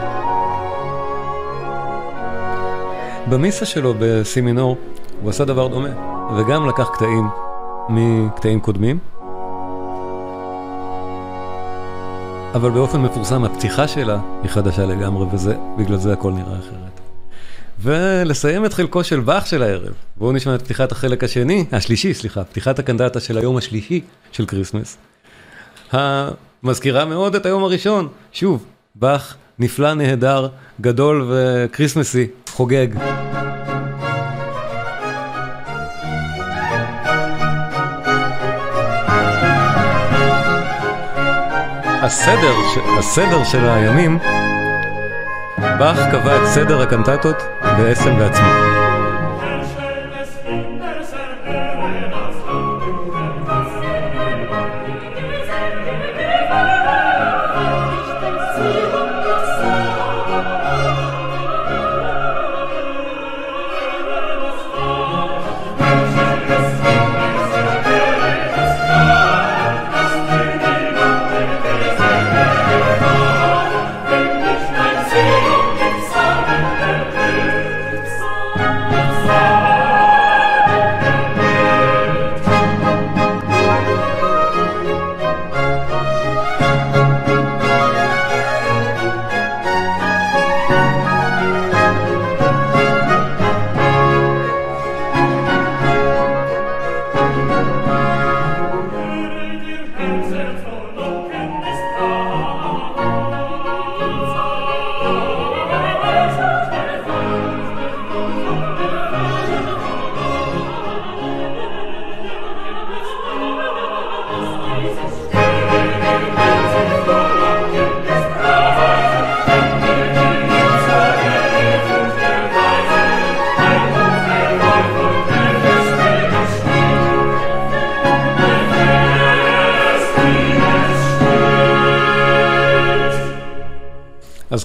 במיסה 3.28 3.66
שלו 3.66 3.94
בסימינור 3.98 4.76
הוא 5.22 5.30
עשה 5.30 5.44
דבר 5.44 5.66
דומה, 5.66 5.90
וגם 6.36 6.68
לקח 6.68 6.90
קטעים 6.94 7.45
מקטעים 7.88 8.60
קודמים. 8.60 8.98
אבל 12.54 12.70
באופן 12.70 13.00
מפורסם 13.00 13.44
הפתיחה 13.44 13.88
שלה 13.88 14.20
היא 14.42 14.50
חדשה 14.50 14.86
לגמרי, 14.86 15.26
ובגלל 15.26 15.96
זה 15.96 16.12
הכל 16.12 16.32
נראה 16.32 16.58
אחרת. 16.58 17.00
ולסיים 17.80 18.64
את 18.64 18.72
חלקו 18.72 19.04
של 19.04 19.20
באך 19.20 19.46
של 19.46 19.62
הערב. 19.62 19.92
בואו 20.16 20.32
נשמע 20.32 20.54
את 20.54 20.62
פתיחת 20.62 20.92
החלק 20.92 21.24
השני, 21.24 21.64
השלישי, 21.72 22.14
סליחה, 22.14 22.44
פתיחת 22.44 22.78
הקנטטה 22.78 23.20
של 23.20 23.38
היום 23.38 23.56
השלישי 23.56 24.00
של 24.32 24.46
כריסמס. 24.46 24.96
המזכירה 25.92 27.04
מאוד 27.04 27.34
את 27.34 27.46
היום 27.46 27.64
הראשון. 27.64 28.08
שוב, 28.32 28.64
באך 28.94 29.36
נפלא, 29.58 29.94
נהדר, 29.94 30.48
גדול 30.80 31.28
וכריסמסי, 31.30 32.26
חוגג. 32.48 32.88
הסדר, 42.06 42.54
הסדר 42.98 43.44
של 43.44 43.68
הימים, 43.68 44.18
באך 45.58 45.98
קבע 46.12 46.36
את 46.36 46.46
סדר 46.46 46.82
הקנטטות 46.82 47.42
בעצם 47.62 48.18
בעצמו. 48.18 48.75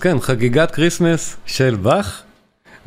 כן, 0.01 0.19
חגיגת 0.19 0.71
כריסמס 0.71 1.37
של 1.45 1.75
באך, 1.75 2.23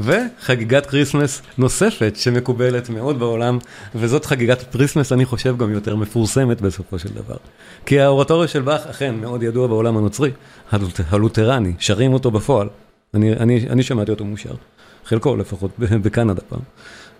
וחגיגת 0.00 0.86
כריסמס 0.86 1.42
נוספת 1.58 2.16
שמקובלת 2.16 2.88
מאוד 2.88 3.18
בעולם, 3.18 3.58
וזאת 3.94 4.24
חגיגת 4.24 4.72
כריסמס, 4.72 5.12
אני 5.12 5.24
חושב, 5.24 5.56
גם 5.58 5.72
יותר 5.72 5.96
מפורסמת 5.96 6.60
בסופו 6.60 6.98
של 6.98 7.08
דבר. 7.08 7.36
כי 7.86 8.00
האורטוריה 8.00 8.48
של 8.48 8.62
באך 8.62 8.86
אכן 8.86 9.14
מאוד 9.14 9.42
ידוע 9.42 9.66
בעולם 9.66 9.96
הנוצרי, 9.96 10.30
הלותרני, 11.10 11.72
שרים 11.78 12.12
אותו 12.12 12.30
בפועל. 12.30 12.68
אני, 13.14 13.32
אני, 13.32 13.66
אני 13.70 13.82
שמעתי 13.82 14.10
אותו 14.10 14.24
מושר, 14.24 14.54
חלקו 15.04 15.36
לפחות, 15.36 15.70
בקנדה 15.78 16.42
פעם, 16.48 16.60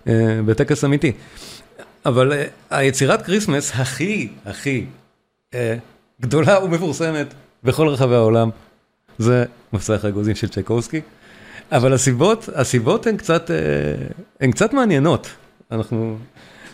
אה, 0.07 0.39
בטקס 0.45 0.85
אמיתי. 0.85 1.11
אבל 2.05 2.33
אה, 2.33 2.45
היצירת 2.69 3.21
כריסמס 3.21 3.71
הכי, 3.75 4.27
הכי 4.45 4.85
אה, 5.53 5.75
גדולה 6.21 6.63
ומפורסמת 6.63 7.33
בכל 7.63 7.87
רחבי 7.87 8.15
העולם, 8.15 8.49
זה 9.19 9.45
מפצח 9.73 9.95
האגוזים 10.03 10.35
של 10.35 10.47
צ'ייקובסקי. 10.47 11.01
אבל 11.71 11.93
הסיבות, 11.93 12.49
הסיבות 12.55 13.07
הן 13.07 13.17
קצת, 13.17 13.51
אה, 13.51 13.55
הן 14.41 14.51
קצת 14.51 14.73
מעניינות. 14.73 15.27
אנחנו, 15.71 16.17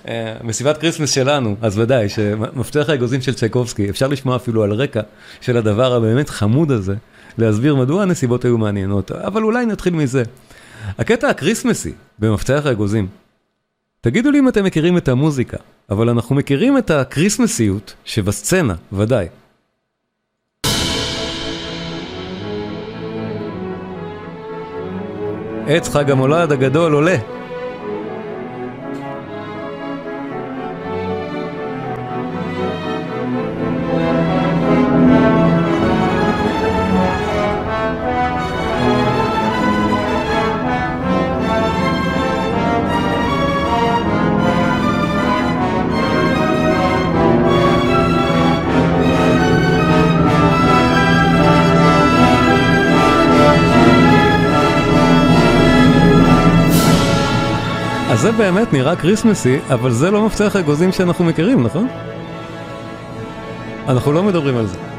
אה, 0.07 0.37
מסיבת 0.43 0.77
כריסמס 0.77 1.11
שלנו, 1.11 1.55
אז 1.61 1.77
ודאי, 1.77 2.09
שמפצח 2.09 2.89
האגוזים 2.89 3.21
של 3.21 3.33
צ'ייקובסקי, 3.33 3.89
אפשר 3.89 4.07
לשמוע 4.07 4.35
אפילו 4.35 4.63
על 4.63 4.71
רקע 4.71 5.01
של 5.41 5.57
הדבר 5.57 5.93
הבאמת 5.93 6.29
חמוד 6.29 6.71
הזה, 6.71 6.95
להסביר 7.37 7.75
מדוע 7.75 8.01
הנסיבות 8.01 8.45
היו 8.45 8.57
מעניינות, 8.57 9.11
אבל 9.11 9.43
אולי 9.43 9.65
נתחיל 9.65 9.93
מזה. 9.93 10.23
הקטע 10.97 11.29
הקריסמסי 11.29 11.93
במפצח 12.19 12.61
האגוזים, 12.65 13.07
תגידו 14.01 14.31
לי 14.31 14.39
אם 14.39 14.47
אתם 14.47 14.63
מכירים 14.63 14.97
את 14.97 15.07
המוזיקה, 15.07 15.57
אבל 15.89 16.09
אנחנו 16.09 16.35
מכירים 16.35 16.77
את 16.77 16.91
הקריסמסיות 16.91 17.93
שבסצנה, 18.05 18.75
ודאי. 18.93 19.27
עץ 25.67 25.89
חג 25.89 26.11
המולד 26.11 26.51
הגדול 26.51 26.93
עולה. 26.93 27.15
נראה 58.73 58.95
כריסמסי, 58.95 59.59
אבל 59.69 59.91
זה 59.91 60.11
לא 60.11 60.25
מפתח 60.25 60.55
אגוזים 60.55 60.91
שאנחנו 60.91 61.25
מכירים, 61.25 61.63
נכון? 61.63 61.87
אנחנו 63.87 64.11
לא 64.11 64.23
מדברים 64.23 64.57
על 64.57 64.67
זה. 64.67 64.90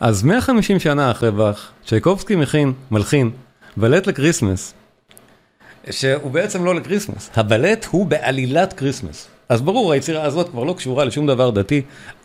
אז 0.00 0.22
150 0.22 0.78
שנה 0.78 1.10
אחרי 1.10 1.30
באך, 1.30 1.70
צ'ייקובסקי 1.86 2.36
מכין, 2.36 2.72
מלחין, 2.90 3.30
בלט 3.76 4.06
לקריסמס, 4.06 4.74
שהוא 5.90 6.30
בעצם 6.30 6.64
לא 6.64 6.74
לקריסמס, 6.74 7.30
הבלט 7.36 7.86
הוא 7.90 8.06
בעלילת 8.06 8.72
קריסמס. 8.72 9.28
אז 9.48 9.62
ברור, 9.62 9.92
היצירה 9.92 10.22
הזאת 10.22 10.48
כבר 10.48 10.64
לא 10.64 10.72
קשורה 10.72 11.04
לשום 11.04 11.26
דבר 11.26 11.50
דתי, 11.50 11.82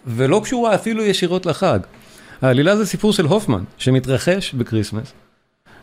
ולא 0.08 0.42
קשורה 0.44 0.76
אפילו 0.76 1.04
ישירות 1.04 1.46
לחג. 1.46 1.80
העלילה 2.42 2.78
זה 2.78 2.86
סיפור 2.86 3.14
של 3.14 3.26
הופמן, 3.26 3.64
שמתרחש 3.78 4.54
בקריסמס, 4.54 5.14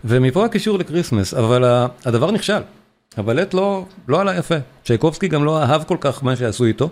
ומפה 0.04 0.44
הקישור 0.44 0.78
לקריסמס, 0.78 1.34
אבל 1.34 1.64
הדבר 2.04 2.30
נכשל. 2.30 2.60
הבלט 3.16 3.54
לא, 3.54 3.84
לא 4.08 4.20
עלה 4.20 4.36
יפה. 4.36 4.54
צ'ייקובסקי 4.84 5.28
גם 5.28 5.44
לא 5.44 5.62
אהב 5.62 5.84
כל 5.84 5.96
כך 6.00 6.24
מה 6.24 6.36
שעשו 6.36 6.64
איתו. 6.64 6.90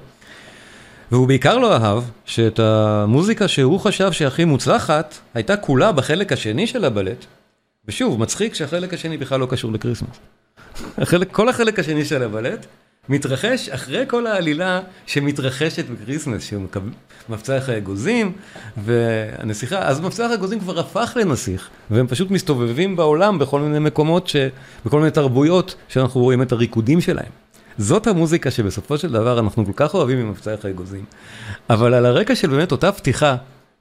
והוא 1.12 1.28
בעיקר 1.28 1.58
לא 1.58 1.76
אהב 1.76 2.02
שאת 2.24 2.58
המוזיקה 2.58 3.48
שהוא 3.48 3.80
חשב 3.80 4.12
שהכי 4.12 4.44
מוצלחת, 4.44 5.14
הייתה 5.34 5.56
כולה 5.56 5.92
בחלק 5.92 6.32
השני 6.32 6.66
של 6.66 6.84
הבלט. 6.84 7.24
ושוב, 7.88 8.20
מצחיק 8.20 8.54
שהחלק 8.54 8.94
השני 8.94 9.16
בכלל 9.16 9.40
לא 9.40 9.46
קשור 9.50 9.72
לקריסמס. 9.72 10.16
החלק, 10.98 11.32
כל 11.32 11.48
החלק 11.48 11.78
השני 11.78 12.04
של 12.04 12.22
הבלט 12.22 12.66
מתרחש 13.08 13.68
אחרי 13.68 14.04
כל 14.08 14.26
העלילה 14.26 14.80
שמתרחשת 15.06 15.84
בקריסמס, 15.88 16.44
שהוא 16.44 16.62
מקבל 16.62 16.90
מפצח 17.28 17.58
האגוזים 17.68 18.32
והנסיכה, 18.76 19.78
אז 19.78 20.00
מפצח 20.00 20.26
האגוזים 20.26 20.60
כבר 20.60 20.78
הפך 20.78 21.16
לנסיך, 21.20 21.68
והם 21.90 22.06
פשוט 22.06 22.30
מסתובבים 22.30 22.96
בעולם 22.96 23.38
בכל 23.38 23.60
מיני 23.60 23.78
מקומות, 23.78 24.28
ש... 24.28 24.36
בכל 24.86 24.98
מיני 24.98 25.10
תרבויות 25.10 25.74
שאנחנו 25.88 26.20
רואים 26.20 26.42
את 26.42 26.52
הריקודים 26.52 27.00
שלהם. 27.00 27.30
זאת 27.78 28.06
המוזיקה 28.06 28.50
שבסופו 28.50 28.98
של 28.98 29.12
דבר 29.12 29.38
אנחנו 29.38 29.66
כל 29.66 29.72
כך 29.76 29.94
אוהבים 29.94 30.26
ממפצח 30.26 30.54
האגוזים. 30.64 31.04
אבל 31.70 31.94
על 31.94 32.06
הרקע 32.06 32.34
של 32.34 32.48
באמת 32.48 32.72
אותה 32.72 32.92
פתיחה 32.92 33.36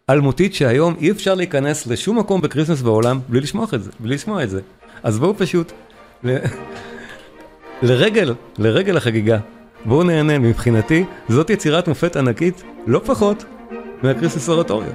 אלמותית 0.10 0.54
שהיום 0.54 0.96
אי 1.02 1.12
אפשר 1.12 1.36
להיכנס 1.36 1.88
לשום 1.88 2.20
מקום 2.20 2.41
בקריסמס 2.41 2.82
בעולם 2.82 3.20
בלי 3.30 3.39
לשמוע 3.39 3.66
את 3.74 3.84
זה, 3.84 3.91
בלי 4.00 4.16
לשמוע 4.16 4.43
את 4.43 4.50
זה. 4.50 4.62
אז 5.04 5.20
בואו 5.20 5.38
פשוט, 5.38 5.72
ל... 6.24 6.38
לרגל, 7.82 8.34
לרגל 8.58 8.98
החגיגה, 8.98 9.38
בואו 9.86 10.04
נהנה, 10.04 10.39
מבחינתי, 10.39 11.04
זאת 11.30 11.50
יצירת 11.50 11.88
מופת 11.88 12.16
ענקית, 12.16 12.64
לא 12.88 13.02
פחות, 13.06 13.46
מה 14.03 14.12
Christmas 14.12 14.49
Oratorio. 14.49 14.91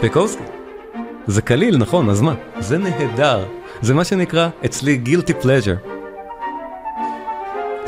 צ'ייקובסקי. 0.00 0.42
זה 1.26 1.42
קליל, 1.42 1.76
נכון, 1.76 2.10
אז 2.10 2.20
מה? 2.20 2.34
זה 2.58 2.78
נהדר. 2.78 3.44
זה 3.82 3.94
מה 3.94 4.04
שנקרא 4.04 4.48
אצלי 4.64 5.00
guilty 5.04 5.44
pleasure. 5.44 5.97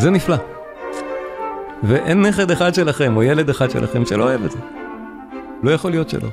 זה 0.00 0.10
נפלא. 0.10 0.36
ואין 1.82 2.22
נכד 2.26 2.50
אחד 2.50 2.74
שלכם, 2.74 3.16
או 3.16 3.22
ילד 3.22 3.50
אחד 3.50 3.70
שלכם, 3.70 4.06
שלא 4.06 4.24
אוהב 4.24 4.44
את 4.44 4.50
זה. 4.50 4.58
לא 5.62 5.70
יכול 5.70 5.90
להיות 5.90 6.08
שלא. 6.08 6.28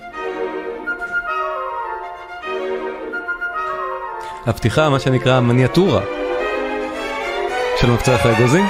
הפתיחה, 4.45 4.89
מה 4.89 4.99
שנקרא 4.99 5.39
מניאטורה 5.39 6.01
של 7.77 7.91
מבצע 7.91 8.15
האגוזים. 8.15 8.65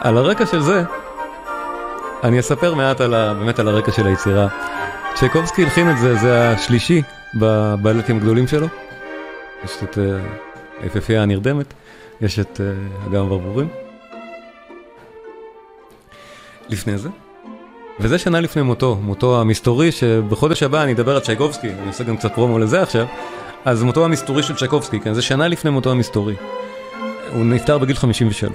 על 0.00 0.18
הרקע 0.18 0.46
של 0.46 0.60
זה, 0.60 0.82
אני 2.24 2.40
אספר 2.40 2.74
מעט 2.74 3.00
על 3.00 3.14
ה, 3.14 3.34
באמת 3.34 3.58
על 3.58 3.68
הרקע 3.68 3.92
של 3.92 4.06
היצירה. 4.06 4.48
צ'ייקובסקי 5.14 5.62
הלחין 5.62 5.90
את 5.90 5.98
זה, 5.98 6.14
זה 6.14 6.50
השלישי 6.50 7.02
בבלטים 7.34 8.16
הגדולים 8.16 8.46
שלו. 8.46 8.66
יש 9.64 9.76
את 9.82 9.98
אה, 9.98 10.04
היפהפייה 10.82 11.22
הנרדמת. 11.22 11.74
יש 12.20 12.38
את 12.38 12.60
אגם 13.06 13.22
אה, 13.22 13.28
ברבורים. 13.28 13.68
לפני 16.68 16.98
זה. 16.98 17.08
וזה 18.00 18.18
שנה 18.18 18.40
לפני 18.40 18.62
מותו, 18.62 18.98
מותו 19.02 19.40
המסתורי, 19.40 19.92
שבחודש 19.92 20.62
הבא 20.62 20.82
אני 20.82 20.92
אדבר 20.92 21.14
על 21.14 21.20
צ'ייקובסקי, 21.20 21.68
אני 21.68 21.86
עושה 21.86 22.04
גם 22.04 22.16
קצת 22.16 22.34
פרומו 22.34 22.58
לזה 22.58 22.82
עכשיו, 22.82 23.06
אז 23.64 23.82
מותו 23.82 24.04
המסתורי 24.04 24.42
של 24.42 24.56
צ'ייקובסקי, 24.56 25.00
כן, 25.00 25.14
זה 25.14 25.22
שנה 25.22 25.48
לפני 25.48 25.70
מותו 25.70 25.90
המסתורי. 25.90 26.34
הוא 27.32 27.44
נפטר 27.44 27.78
בגיל 27.78 27.96
53. 27.96 28.52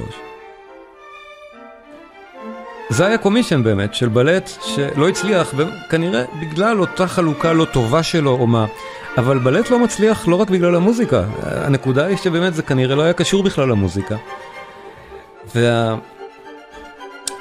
זה 2.89 3.05
היה 3.05 3.17
קומישן 3.17 3.63
באמת, 3.63 3.93
של 3.93 4.07
בלט 4.07 4.49
שלא 4.61 5.09
הצליח, 5.09 5.53
כנראה 5.89 6.23
בגלל 6.41 6.79
אותה 6.79 7.07
חלוקה 7.07 7.53
לא 7.53 7.65
טובה 7.65 8.03
שלו 8.03 8.31
או 8.31 8.47
מה. 8.47 8.65
אבל 9.17 9.37
בלט 9.37 9.69
לא 9.69 9.79
מצליח 9.79 10.27
לא 10.27 10.35
רק 10.35 10.49
בגלל 10.49 10.75
המוזיקה, 10.75 11.23
הנקודה 11.43 12.05
היא 12.05 12.17
שבאמת 12.17 12.53
זה 12.53 12.61
כנראה 12.61 12.95
לא 12.95 13.01
היה 13.01 13.13
קשור 13.13 13.43
בכלל 13.43 13.69
למוזיקה. 13.69 14.15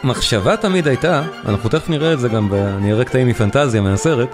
והמחשבה 0.05 0.57
תמיד 0.57 0.89
הייתה, 0.89 1.23
אנחנו 1.49 1.68
תכף 1.68 1.89
נראה 1.89 2.12
את 2.12 2.20
זה 2.20 2.29
גם, 2.29 2.55
אני 2.55 2.93
אראה 2.93 3.05
קטעים 3.05 3.29
מפנטזיה 3.29 3.81
מהסרט, 3.81 4.29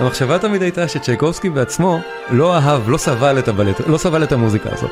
המחשבה 0.00 0.38
תמיד 0.38 0.62
הייתה 0.62 0.88
שצ'ייקובסקי 0.88 1.50
בעצמו 1.50 2.00
לא 2.30 2.56
אהב, 2.56 2.88
לא 2.88 2.98
סבל 2.98 3.38
את 3.38 3.48
הבלט, 3.48 3.80
לא 3.86 3.98
סבל 3.98 4.22
את 4.22 4.32
המוזיקה 4.32 4.70
הזאת. 4.72 4.90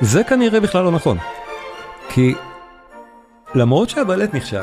זה 0.00 0.24
כנראה 0.24 0.60
בכלל 0.60 0.84
לא 0.84 0.90
נכון. 0.90 1.18
כי 2.08 2.34
למרות 3.54 3.90
שהבלט 3.90 4.34
נכשל, 4.34 4.62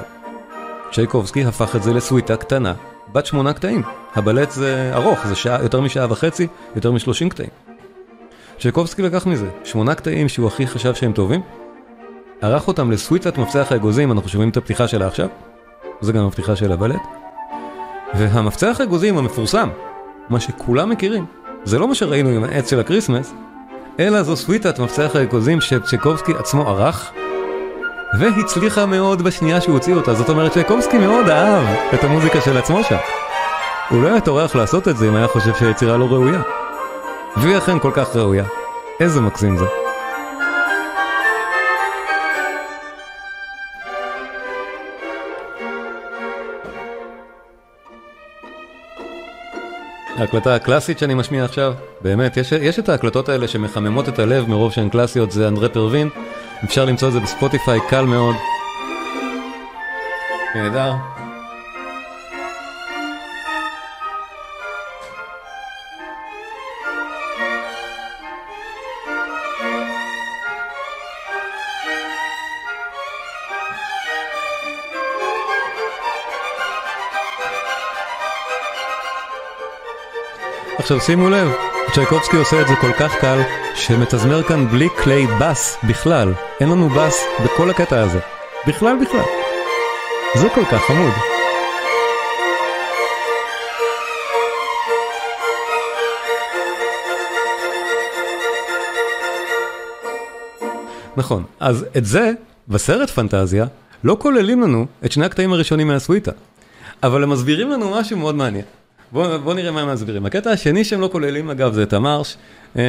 צ'ייקובסקי 0.92 1.46
הפך 1.46 1.76
את 1.76 1.84
זה 1.84 1.94
לסוויטה 1.94 2.36
קטנה, 2.36 2.74
בת 3.16 3.26
שמונה 3.26 3.54
קטעים. 3.54 3.82
הבלט 4.16 4.52
זה 4.52 4.92
ארוך, 4.94 5.28
זה 5.28 5.36
שעה, 5.36 5.64
יותר 5.64 5.82
משעה 5.82 6.12
וחצי, 6.12 6.48
יותר 6.76 6.92
משלושים 6.92 7.30
קטעים. 7.30 7.50
צ'ייקובסקי 8.60 9.02
לקח 9.02 9.28
מזה. 9.28 9.48
שמונה 9.64 9.96
קטעים 9.96 10.30
שהוא 10.30 10.48
הכי 10.48 10.68
חשב 10.68 10.94
שהם 10.94 11.12
טובים, 11.12 11.42
ערך 12.42 12.68
אותם 12.68 12.92
לסוויטת 12.92 13.38
מפצח 13.38 13.72
האגוזים, 13.72 14.12
אנחנו 14.12 14.30
שומעים 14.30 14.50
את 14.50 14.58
הפתיחה 14.58 14.88
שלה 14.88 15.08
עכשיו, 15.08 15.28
זה 16.02 16.14
גם 16.14 16.26
הפתיחה 16.26 16.56
של 16.56 16.72
הבלט, 16.72 17.02
והמפצח 18.14 18.78
האגוזים 18.80 19.18
המפורסם, 19.18 19.70
מה 20.30 20.40
שכולם 20.40 20.90
מכירים, 20.90 21.26
זה 21.64 21.80
לא 21.80 21.88
מה 21.88 21.96
שראינו 21.96 22.30
עם 22.30 22.44
העץ 22.44 22.70
של 22.70 22.80
הקריסמס, 22.80 23.34
אלא 24.00 24.24
זו 24.24 24.36
סוויטת 24.36 24.80
מפצח 24.80 25.16
האגוזים 25.16 25.62
שצ'ייקובסקי 25.62 26.34
עצמו 26.34 26.70
ערך, 26.70 27.12
והצליחה 28.14 28.86
מאוד 28.86 29.22
בשנייה 29.22 29.62
שהוא 29.62 29.74
הוציא 29.74 29.96
אותה, 29.96 30.14
זאת 30.14 30.30
אומרת 30.30 30.52
צ'ייקובסקי 30.52 30.98
מאוד 30.98 31.30
אהב 31.30 31.64
את 31.94 32.04
המוזיקה 32.04 32.42
של 32.42 32.58
עצמו 32.58 32.84
שם. 32.84 32.98
הוא 33.90 34.04
לא 34.04 34.08
היה 34.08 34.22
טורח 34.22 34.56
לעשות 34.56 34.88
את 34.88 34.98
זה 34.98 35.08
אם 35.08 35.16
היה 35.16 35.28
חושב 35.28 35.56
שהיצירה 35.60 35.98
לא 35.98 36.06
ראויה. 36.06 36.42
והיא 37.38 37.58
אכן 37.58 37.80
כל 37.80 37.92
כך 37.94 38.16
ראויה. 38.16 38.46
איזה 39.00 39.22
מקסים 39.22 39.58
זה. 39.58 39.66
ההקלטה 50.18 50.56
הקלאסית 50.56 51.00
שאני 51.00 51.14
משמיע 51.14 51.46
עכשיו, 51.46 51.74
באמת, 52.02 52.38
יש, 52.38 52.52
יש 52.52 52.80
את 52.80 52.90
ההקלטות 52.90 53.30
האלה 53.30 53.48
שמחממות 53.48 54.10
את 54.10 54.20
הלב 54.20 54.50
מרוב 54.50 54.72
שהן 54.72 54.90
קלאסיות, 54.90 55.32
זה 55.32 55.48
אנדרי 55.48 55.70
פרווין, 55.70 56.10
אפשר 56.66 56.86
למצוא 56.86 57.08
את 57.08 57.14
זה 57.14 57.20
בספוטיפיי, 57.20 57.80
קל 57.90 58.06
מאוד. 58.06 58.36
נהדר. 60.56 60.94
עכשיו 80.78 81.02
שימו 81.02 81.30
לב, 81.30 81.75
צ'ייקובסקי 81.94 82.38
עושה 82.38 82.62
את 82.62 82.68
זה 82.68 82.76
כל 82.82 82.92
כך 83.00 83.16
קל, 83.22 83.42
שמתזמר 83.76 84.44
כאן 84.44 84.68
בלי 84.68 84.88
כלי 85.04 85.28
בס 85.42 85.78
בכלל. 85.88 86.34
אין 86.60 86.70
לנו 86.70 86.90
בס 86.90 87.24
בכל 87.44 87.70
הקטע 87.70 88.02
הזה. 88.02 88.20
בכלל 88.68 88.98
בכלל. 89.02 89.24
זה 90.36 90.50
כל 90.50 90.66
כך 90.72 90.82
חמוד. 90.88 91.14
נכון, 101.18 101.44
אז 101.60 101.86
את 101.98 102.06
זה, 102.06 102.32
בסרט 102.68 103.10
פנטזיה, 103.10 103.66
לא 104.04 104.18
כוללים 104.20 104.62
לנו 104.62 104.86
את 105.06 105.12
שני 105.12 105.26
הקטעים 105.26 105.54
הראשונים 105.54 105.88
מהסוויטה. 105.88 106.32
אבל 107.04 107.24
הם 107.24 107.30
מסבירים 107.30 107.70
לנו 107.70 107.92
משהו 107.92 108.18
מאוד 108.18 108.36
מעניין. 108.36 108.66
בוא, 109.16 109.38
בוא 109.38 109.54
נראה 109.54 109.72
מה 109.72 109.82
הם 109.82 109.94
מסבירים. 109.94 110.26
הקטע 110.26 110.52
השני 110.52 110.84
שהם 110.84 111.02
לא 111.02 111.10
כוללים, 111.12 111.50
אגב, 111.50 111.74
זה 111.74 111.84
את 111.84 111.94
המרש. 111.94 112.38
אה, 112.78 112.84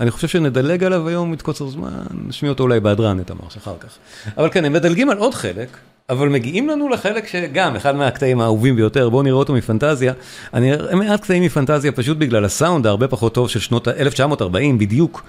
אני 0.00 0.10
חושב 0.10 0.28
שנדלג 0.28 0.84
עליו 0.84 1.08
היום 1.08 1.32
מתקוצר 1.32 1.68
זמן, 1.68 1.90
נשמיע 2.28 2.50
אותו 2.50 2.62
אולי 2.62 2.80
בהדרן 2.80 3.20
את 3.20 3.30
המרש 3.30 3.56
אחר 3.56 3.74
כך. 3.80 3.88
אבל 4.36 4.50
כן, 4.50 4.64
הם 4.64 4.72
מדלגים 4.72 5.10
על 5.10 5.18
עוד 5.18 5.34
חלק, 5.34 5.68
אבל 6.08 6.28
מגיעים 6.28 6.68
לנו 6.68 6.88
לחלק 6.88 7.26
שגם, 7.26 7.76
אחד 7.76 7.96
מהקטעים 7.96 8.40
האהובים 8.40 8.76
ביותר, 8.76 9.08
בואו 9.08 9.22
נראה 9.22 9.36
אותו 9.36 9.52
מפנטזיה. 9.52 10.12
אני 10.54 10.72
אראה 10.72 10.94
מעט 10.94 11.20
קטעים 11.20 11.42
מפנטזיה 11.42 11.92
פשוט 11.92 12.16
בגלל 12.16 12.44
הסאונד 12.44 12.86
הרבה 12.86 13.08
פחות 13.08 13.34
טוב 13.34 13.48
של 13.48 13.60
שנות 13.60 13.88
1940 13.88 14.78
בדיוק, 14.78 15.24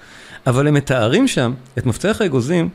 אבל 0.46 0.68
הם 0.68 0.74
מתארים 0.74 1.28
שם 1.28 1.52
את 1.78 1.86
מפתח 1.86 2.16
האגוזים 2.20 2.68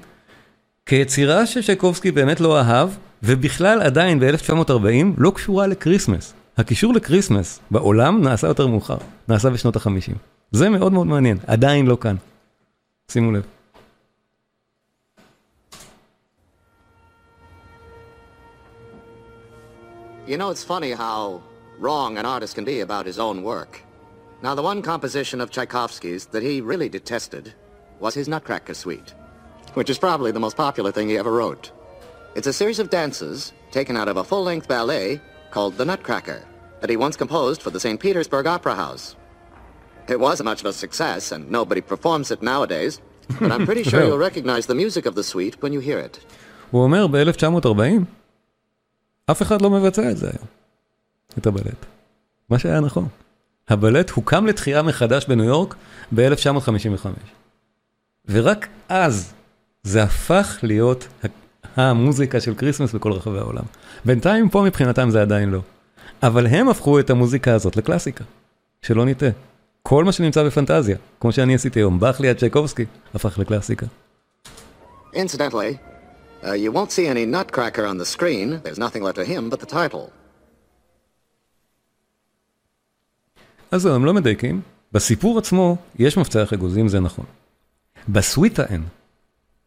כיצירה 0.86 1.46
שצ'ייקובסקי 1.46 2.12
באמת 2.12 2.40
לא 2.40 2.60
אהב, 2.60 2.90
ובכלל 3.24 3.82
עדיין 3.82 4.20
ב-1940 4.20 5.06
לא 5.18 5.32
קשורה 5.36 5.68
לקריסמס. 5.68 6.34
הקישור 6.58 6.94
לקריסמס 6.94 7.60
בעולם 7.72 8.22
נעשה 8.22 8.48
יותר 8.48 8.68
מאוחר, 8.68 8.98
נעשה 9.28 9.50
בשנות 9.50 9.76
ה-50. 9.76 10.14
זה 10.52 10.70
מאוד 10.70 10.94
מאוד 10.94 11.08
מעניין, 11.08 11.38
עדיין 11.48 11.86
לא 11.86 11.98
כאן. 12.02 12.16
שימו 13.12 13.32
לב. 13.32 13.44
You 20.28 20.38
know, 20.38 20.50
it's 20.50 20.64
funny 20.64 20.92
how 20.92 21.42
wrong 21.80 22.18
an 22.18 22.26
artist 22.26 22.56
can 22.56 22.66
be 22.66 22.80
about 22.80 23.06
his 23.06 23.20
own 23.20 23.44
work. 23.44 23.74
Now, 24.42 24.56
the 24.56 24.68
one 24.72 24.82
composition 24.82 25.40
of 25.40 25.52
Tchaikovsky's 25.52 26.26
that 26.34 26.42
he 26.42 26.62
really 26.62 26.90
detested 26.90 27.54
was 28.00 28.16
his 28.16 28.28
Nutcracker 28.28 28.74
Suite, 28.74 29.14
which 29.76 29.90
is 29.94 30.00
probably 30.00 30.32
the 30.32 30.46
most 30.46 30.58
popular 30.58 30.92
thing 30.92 31.08
he 31.10 31.18
ever 31.18 31.32
wrote. 31.32 31.66
It's 32.38 32.48
a 32.48 32.60
series 32.62 32.80
of 32.80 32.90
dances 32.90 33.54
taken 33.72 33.96
out 33.96 34.10
of 34.10 34.18
a 34.18 34.24
full-length 34.30 34.68
ballet 34.68 35.22
called 35.52 35.78
The 35.78 35.86
Nutcracker 35.86 36.42
that 36.82 36.90
he 36.90 36.98
once 36.98 37.16
composed 37.16 37.62
for 37.62 37.70
the 37.70 37.80
St. 37.80 37.98
Petersburg 37.98 38.46
Opera 38.46 38.76
House. 38.76 39.16
It 40.10 40.20
wasn't 40.20 40.50
much 40.52 40.60
of 40.60 40.68
a 40.68 40.74
success, 40.74 41.32
and 41.32 41.50
nobody 41.50 41.80
performs 41.80 42.32
it 42.32 42.42
nowadays, 42.42 43.00
but 43.40 43.54
I'm 43.54 43.66
pretty 43.66 43.84
sure 43.84 44.04
you'll 44.04 44.28
recognize 44.30 44.66
the 44.66 44.76
music 44.76 45.06
of 45.06 45.16
the 45.16 45.24
suite 45.24 45.56
when 45.62 45.72
you 45.72 45.80
hear 45.80 45.98
it. 45.98 46.20
הוא 46.72 46.84
אומר 46.84 47.08
ב-1940, 47.08 48.04
אף 49.32 49.42
אחד 49.42 49.62
לא 49.62 49.70
מבצע 49.70 50.12
את 50.12 50.18
זה 50.18 50.28
היום, 50.28 50.48
את 51.38 51.48
הבלט. 51.48 51.86
מה 52.50 52.60
שהיה 52.60 52.80
נכון. 52.80 53.08
הבלט 53.70 54.10
הוקם 54.10 54.46
לתחייה 54.46 54.82
מחדש 54.82 55.26
בניו 55.26 55.46
יורק 55.46 55.76
ב-1955. 56.16 57.08
ורק 58.28 58.68
אז 58.90 59.34
זה 59.84 60.04
הפך 60.04 60.60
להיות 60.64 61.08
המוזיקה 61.76 62.42
של 62.42 62.56
כריסמס 62.56 62.94
בכל 62.94 63.12
רחבי 63.12 63.38
העולם. 63.38 63.64
בינתיים 64.06 64.50
פה 64.50 64.64
מבחינתם 64.64 65.10
זה 65.10 65.22
עדיין 65.22 65.50
לא. 65.50 65.60
אבל 66.24 66.48
הם 66.48 66.70
הפכו 66.70 67.00
את 67.00 67.10
המוזיקה 67.10 67.54
הזאת 67.54 67.78
לקלאסיקה, 67.78 68.24
שלא 68.82 69.06
נטעה. 69.06 69.30
כל 69.84 70.04
מה 70.04 70.12
שנמצא 70.12 70.44
בפנטזיה, 70.44 70.98
כמו 71.20 71.32
שאני 71.32 71.56
עשיתי 71.56 71.80
היום, 71.80 72.00
באך 72.00 72.22
ליד 72.22 72.38
צ'ייקובסקי, 72.38 72.86
הפך 73.14 73.40
לקלאסיקה. 73.40 73.86
Incidentally, 75.14 75.78
uh, 76.44 76.48
you 76.48 76.72
won't 76.72 76.92
see 76.92 77.08
any 77.08 77.26
nutcracker 77.26 77.86
on 77.86 77.98
the 77.98 78.06
screen. 78.06 78.62
There's 78.64 78.80
nothing 78.80 79.04
left 79.04 79.18
of 79.18 79.28
him 79.28 79.50
but 79.50 79.60
the 79.60 79.72
title. 79.72 80.10
אז 83.72 83.82
זהו, 83.82 83.96
הם 83.96 84.06
לא 84.06 84.14
מדייקים. 84.14 84.62
בסיפור 84.92 85.38
עצמו 85.38 85.78
יש 86.00 86.18
מפצח 86.18 86.54
אגוזים, 86.54 86.88
זה 86.88 87.00
נכון. 87.00 87.26
בסוויטה 88.10 88.64
אין. 88.66 88.84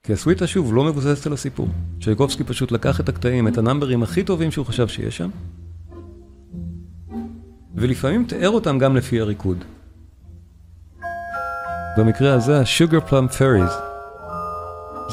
כי 0.02 0.12
הסוויטה 0.12 0.46
שוב 0.46 0.74
לא 0.74 0.84
מבוססת 0.84 1.26
על 1.26 1.32
הסיפור. 1.32 1.68
צ'ייקובסקי 2.02 2.44
פשוט 2.44 2.72
לקח 2.72 3.00
את 3.00 3.08
הקטעים, 3.08 3.48
את 3.48 3.58
הנאמברים 3.58 4.02
הכי 4.02 4.22
טובים 4.22 4.50
שהוא 4.50 4.66
חשב 4.66 4.88
שיש 4.88 5.16
שם, 5.16 5.28
ולפעמים 7.74 8.24
תיאר 8.24 8.50
אותם 8.50 8.78
גם 8.78 8.96
לפי 8.96 9.20
הריקוד. 9.20 9.64
במקרה 11.98 12.34
הזה 12.34 12.60
ה-Sugar 12.60 13.10
Plum 13.10 13.38
Fairies 13.38 13.72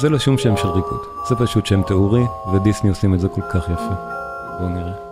זה 0.01 0.09
לא 0.09 0.19
שום 0.19 0.37
שם 0.37 0.57
של 0.57 0.67
ריקוד, 0.67 1.01
זה 1.29 1.35
פשוט 1.35 1.65
שם 1.65 1.81
תיאורי, 1.87 2.23
ודיסני 2.53 2.89
עושים 2.89 3.13
את 3.13 3.19
זה 3.19 3.27
כל 3.27 3.41
כך 3.41 3.63
יפה. 3.63 3.95
בואו 4.59 4.69
נראה. 4.69 5.04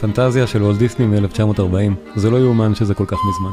פנטזיה 0.00 0.46
של 0.46 0.62
וולט 0.62 0.78
דיסני 0.78 1.06
מ-1940, 1.06 2.16
זה 2.16 2.30
לא 2.30 2.36
יאומן 2.36 2.74
שזה 2.74 2.94
כל 2.94 3.06
כך 3.06 3.18
מזמן. 3.28 3.52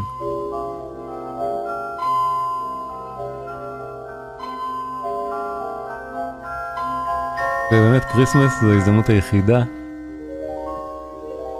ובאמת 7.71 8.05
כריסמס 8.05 8.61
זו 8.61 8.71
ההזדמנות 8.71 9.09
היחידה, 9.09 9.63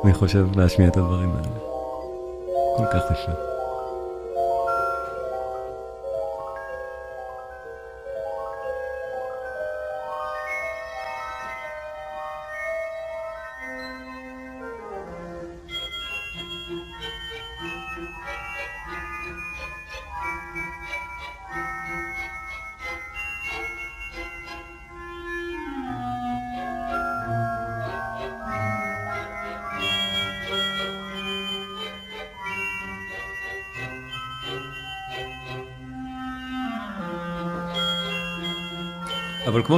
אני 0.03 0.13
חושב, 0.13 0.47
להשמיע 0.55 0.87
את 0.87 0.97
הדברים 0.97 1.29
האלה. 1.29 1.49
ניקח 2.79 3.05
את 3.05 3.11
השם. 3.11 3.48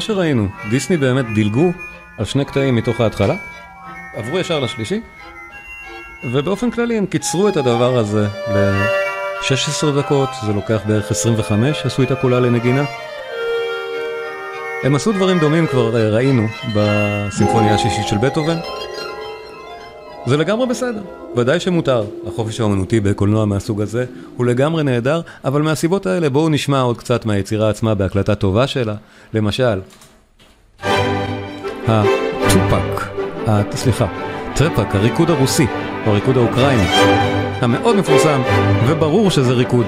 שראינו, 0.01 0.47
דיסני 0.69 0.97
באמת 0.97 1.25
דילגו 1.35 1.71
על 2.17 2.25
שני 2.25 2.45
קטעים 2.45 2.75
מתוך 2.75 3.01
ההתחלה, 3.01 3.35
עברו 4.15 4.39
ישר 4.39 4.59
לשלישי, 4.59 5.01
ובאופן 6.23 6.71
כללי 6.71 6.97
הם 6.97 7.05
קיצרו 7.05 7.47
את 7.47 7.57
הדבר 7.57 7.97
הזה 7.97 8.27
ל-16 8.47 9.99
דקות, 9.99 10.29
זה 10.45 10.53
לוקח 10.53 10.81
בערך 10.87 11.11
25, 11.11 11.85
עשו 11.85 12.03
את 12.03 12.11
הכולה 12.11 12.39
לנגינה. 12.39 12.83
הם 14.83 14.95
עשו 14.95 15.11
דברים 15.11 15.39
דומים 15.39 15.67
כבר 15.67 15.97
אה, 15.97 16.09
ראינו 16.09 16.47
בסימפוניה 16.75 17.75
השישית 17.75 18.07
של 18.07 18.17
בטהובן. 18.17 18.57
זה 20.25 20.37
לגמרי 20.37 20.67
בסדר, 20.67 21.01
ודאי 21.35 21.59
שמותר. 21.59 22.03
החופש 22.27 22.59
האומנותי 22.59 22.99
בקולנוע 22.99 23.45
מהסוג 23.45 23.81
הזה 23.81 24.05
הוא 24.37 24.45
לגמרי 24.45 24.83
נהדר, 24.83 25.21
אבל 25.45 25.61
מהסיבות 25.61 26.05
האלה 26.05 26.29
בואו 26.29 26.49
נשמע 26.49 26.81
עוד 26.81 26.97
קצת 26.97 27.25
מהיצירה 27.25 27.69
עצמה 27.69 27.95
בהקלטה 27.95 28.35
טובה 28.35 28.67
שלה. 28.67 28.95
למשל, 29.33 29.81
הטופק, 31.87 33.11
סליחה, 33.71 34.07
טרפק, 34.55 34.95
הריקוד 34.95 35.29
הרוסי, 35.29 35.67
או 36.05 36.11
הריקוד 36.11 36.37
האוקראיני, 36.37 36.87
המאוד 37.61 37.95
מפורסם, 37.95 38.41
וברור 38.87 39.31
שזה 39.31 39.53
ריקוד. 39.53 39.85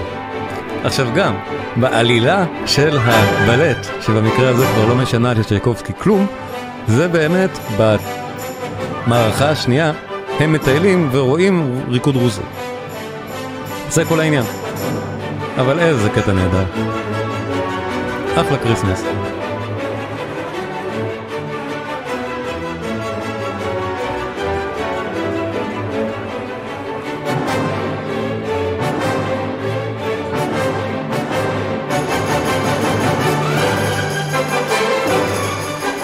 עכשיו 0.83 1.07
גם, 1.15 1.35
בעלילה 1.75 2.45
של 2.65 2.97
הבלט, 3.01 3.87
שבמקרה 4.01 4.49
הזה 4.49 4.65
כבר 4.65 4.87
לא 4.87 4.95
משנה 4.95 5.33
לצ'ייקובסקי 5.33 5.93
כלום, 5.99 6.27
זה 6.87 7.07
באמת 7.07 7.57
במערכה 7.77 9.49
השנייה 9.49 9.91
הם 10.39 10.53
מטיילים 10.53 11.09
ורואים 11.11 11.81
ריקוד 11.89 12.15
רוסי. 12.15 12.41
זה 13.89 14.05
כל 14.05 14.19
העניין. 14.19 14.43
אבל 15.57 15.79
איזה 15.79 16.09
קטע 16.09 16.33
נהדר. 16.33 16.63
אחלה 18.35 18.57
כריסמס. 18.57 19.03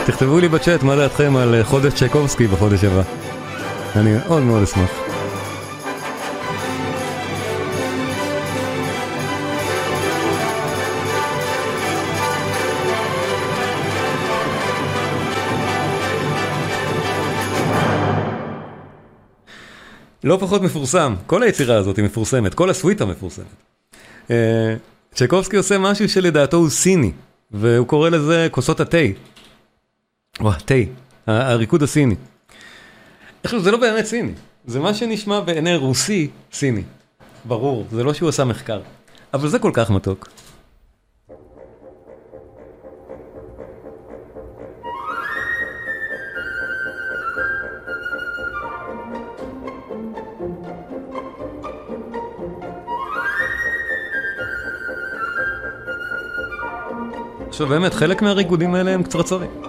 תכתבו 0.06 0.40
לי 0.40 0.48
בצ'אט 0.48 0.84
מה 0.84 0.96
דעתכם 0.96 1.36
על 1.36 1.64
חודש 1.64 1.94
צ'ייקובסקי 1.94 2.48
בחודש 2.48 2.84
הבא. 2.84 3.29
אני 3.96 4.14
מאוד 4.14 4.44
מאוד 4.44 4.64
אשמח. 4.64 4.90
לא 20.24 20.38
פחות 20.42 20.62
מפורסם, 20.62 21.16
כל 21.26 21.44
היצירה 21.44 21.76
הזאת 21.76 21.98
היא 21.98 22.06
מפורסמת, 22.06 22.54
כל 22.54 22.70
הסוויטה 22.70 23.06
מפורסמת. 23.06 23.46
אה, 24.32 24.76
צ'קובסקי 25.16 25.58
עושה 25.58 25.78
משהו 25.78 26.10
שלדעתו 26.10 26.58
הוא 26.58 26.70
סיני, 26.70 27.12
והוא 27.52 27.88
קורא 27.88 28.10
לזה 28.10 28.48
כוסות 28.52 28.80
התה. 28.80 28.98
או 30.40 30.52
התה, 30.52 30.74
הריקוד 31.28 31.84
הסיני. 31.84 32.16
עכשיו, 33.44 33.60
זה 33.60 33.72
לא 33.72 33.78
באמת 33.78 34.06
סיני, 34.06 34.32
זה 34.66 34.80
מה 34.80 34.94
שנשמע 34.94 35.40
בעיני 35.40 35.76
רוסי 35.76 36.30
סיני. 36.54 36.84
ברור, 37.46 37.86
זה 37.92 38.04
לא 38.04 38.14
שהוא 38.14 38.30
עשה 38.30 38.44
מחקר. 38.44 38.82
אבל 39.34 39.50
זה 39.50 39.60
כל 39.60 39.72
כך 39.74 39.90
מתוק. 39.90 40.28
עכשיו 57.48 57.68
באמת, 57.68 57.94
חלק 57.94 58.22
מהריקודים 58.22 58.76
האלה 58.76 58.92
הם 58.92 59.04
קצרצרים. 59.04 59.69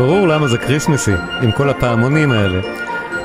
ברור 0.00 0.28
למה 0.28 0.48
זה 0.48 0.58
כריסמסי, 0.58 1.12
עם 1.42 1.52
כל 1.52 1.70
הפעמונים 1.70 2.32
האלה. 2.32 2.60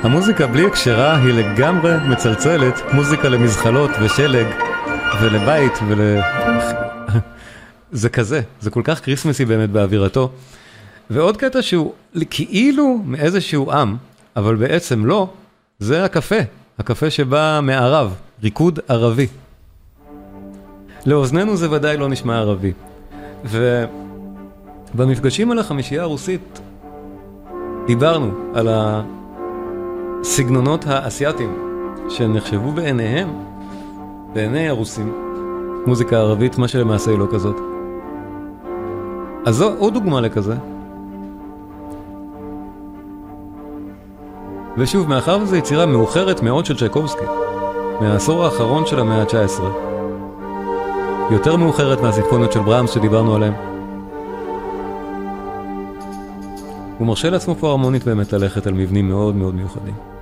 המוזיקה 0.03 0.47
בלי 0.47 0.65
הקשרה 0.65 1.17
היא 1.17 1.33
לגמרי 1.33 1.93
מצלצלת, 2.09 2.81
מוזיקה 2.93 3.29
למזחלות 3.29 3.91
ושלג 4.01 4.45
ולבית 5.21 5.73
ול... 5.87 5.99
זה 7.91 8.09
כזה, 8.09 8.41
זה 8.59 8.69
כל 8.69 8.81
כך 8.83 9.05
כריסמסי 9.05 9.45
באמת 9.45 9.69
באווירתו. 9.69 10.31
ועוד 11.09 11.37
קטע 11.37 11.61
שהוא 11.61 11.93
כאילו 12.29 12.99
מאיזשהו 13.05 13.71
עם, 13.71 13.95
אבל 14.35 14.55
בעצם 14.55 15.05
לא, 15.05 15.29
זה 15.79 16.05
הקפה, 16.05 16.39
הקפה 16.79 17.09
שבא 17.09 17.59
מערב, 17.63 18.13
ריקוד 18.43 18.79
ערבי. 18.87 19.27
לאוזנינו 21.05 21.57
זה 21.57 21.71
ודאי 21.71 21.97
לא 21.97 22.09
נשמע 22.09 22.37
ערבי. 22.37 22.73
ובמפגשים 24.95 25.51
על 25.51 25.59
החמישייה 25.59 26.01
הרוסית 26.01 26.61
דיברנו 27.87 28.31
על 28.53 28.67
הסגנונות 30.21 30.85
האסייתיים 30.87 31.55
שנחשבו 32.09 32.71
בעיניהם, 32.71 33.29
בעיני 34.33 34.69
הרוסים, 34.69 35.13
מוזיקה 35.85 36.17
ערבית, 36.17 36.57
מה 36.57 36.67
שלמעשה 36.67 37.11
היא 37.11 37.19
לא 37.19 37.25
כזאת. 37.31 37.55
אז 39.45 39.55
זו 39.55 39.73
עוד 39.77 39.93
דוגמה 39.93 40.21
לכזה. 40.21 40.55
ושוב, 44.77 45.09
מאחר 45.09 45.37
וזו 45.41 45.55
יצירה 45.55 45.85
מאוחרת 45.85 46.43
מאוד 46.43 46.65
של 46.65 46.77
צ'ייקובסקי, 46.77 47.25
מהעשור 48.01 48.43
האחרון 48.43 48.85
של 48.85 48.99
המאה 48.99 49.21
ה-19, 49.21 49.61
יותר 51.31 51.55
מאוחרת 51.55 52.01
מהסימפוניות 52.01 52.51
של 52.51 52.59
בראמס 52.59 52.91
שדיברנו 52.91 53.35
עליהן, 53.35 53.74
הוא 56.97 57.07
מרשה 57.07 57.29
לעצמו 57.29 57.55
פה 57.55 57.69
הרמונית 57.69 58.03
באמת 58.03 58.33
ללכת 58.33 58.67
על 58.67 58.73
מבנים 58.73 59.09
מאוד 59.09 59.35
מאוד 59.35 59.55
מיוחדים. 59.55 60.14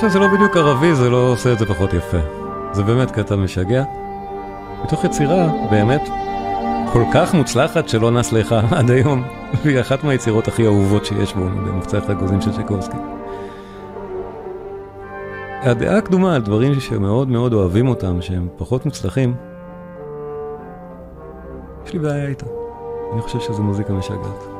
זה 0.00 0.08
שזה 0.08 0.18
לא 0.18 0.28
בדיוק 0.28 0.56
ערבי, 0.56 0.94
זה 0.94 1.10
לא 1.10 1.28
עושה 1.32 1.52
את 1.52 1.58
זה 1.58 1.66
פחות 1.66 1.94
יפה. 1.94 2.16
זה 2.72 2.82
באמת 2.82 3.10
קטע 3.10 3.36
משגע. 3.36 3.84
מתוך 4.84 5.04
יצירה 5.04 5.48
באמת 5.70 6.08
כל 6.92 7.02
כך 7.14 7.34
מוצלחת 7.34 7.88
שלא 7.88 8.10
נס 8.10 8.32
לך 8.32 8.54
עד 8.78 8.90
היום, 8.90 9.24
והיא 9.64 9.80
אחת 9.80 10.04
מהיצירות 10.04 10.48
הכי 10.48 10.66
אהובות 10.66 11.04
שיש 11.04 11.34
בו, 11.34 11.44
במבצע 11.44 11.98
האגוזים 12.08 12.40
של 12.40 12.52
צ'קובסקי. 12.52 12.96
הדעה 15.62 15.98
הקדומה 15.98 16.34
על 16.34 16.42
דברים 16.42 16.80
שמאוד 16.80 17.28
מאוד 17.28 17.52
אוהבים 17.52 17.88
אותם, 17.88 18.22
שהם 18.22 18.48
פחות 18.56 18.84
מוצלחים, 18.84 19.34
יש 21.86 21.92
לי 21.92 21.98
בעיה 21.98 22.28
איתה. 22.28 22.46
אני 23.12 23.22
חושב 23.22 23.40
שזו 23.40 23.62
מוזיקה 23.62 23.92
משגעת. 23.92 24.59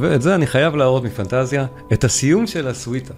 ואת 0.00 0.22
זה 0.22 0.34
אני 0.34 0.46
חייב 0.46 0.76
להראות 0.76 1.04
מפנטזיה, 1.04 1.66
את 1.92 2.04
הסיום 2.04 2.46
של 2.46 2.68
הסוויטה. 2.68 3.14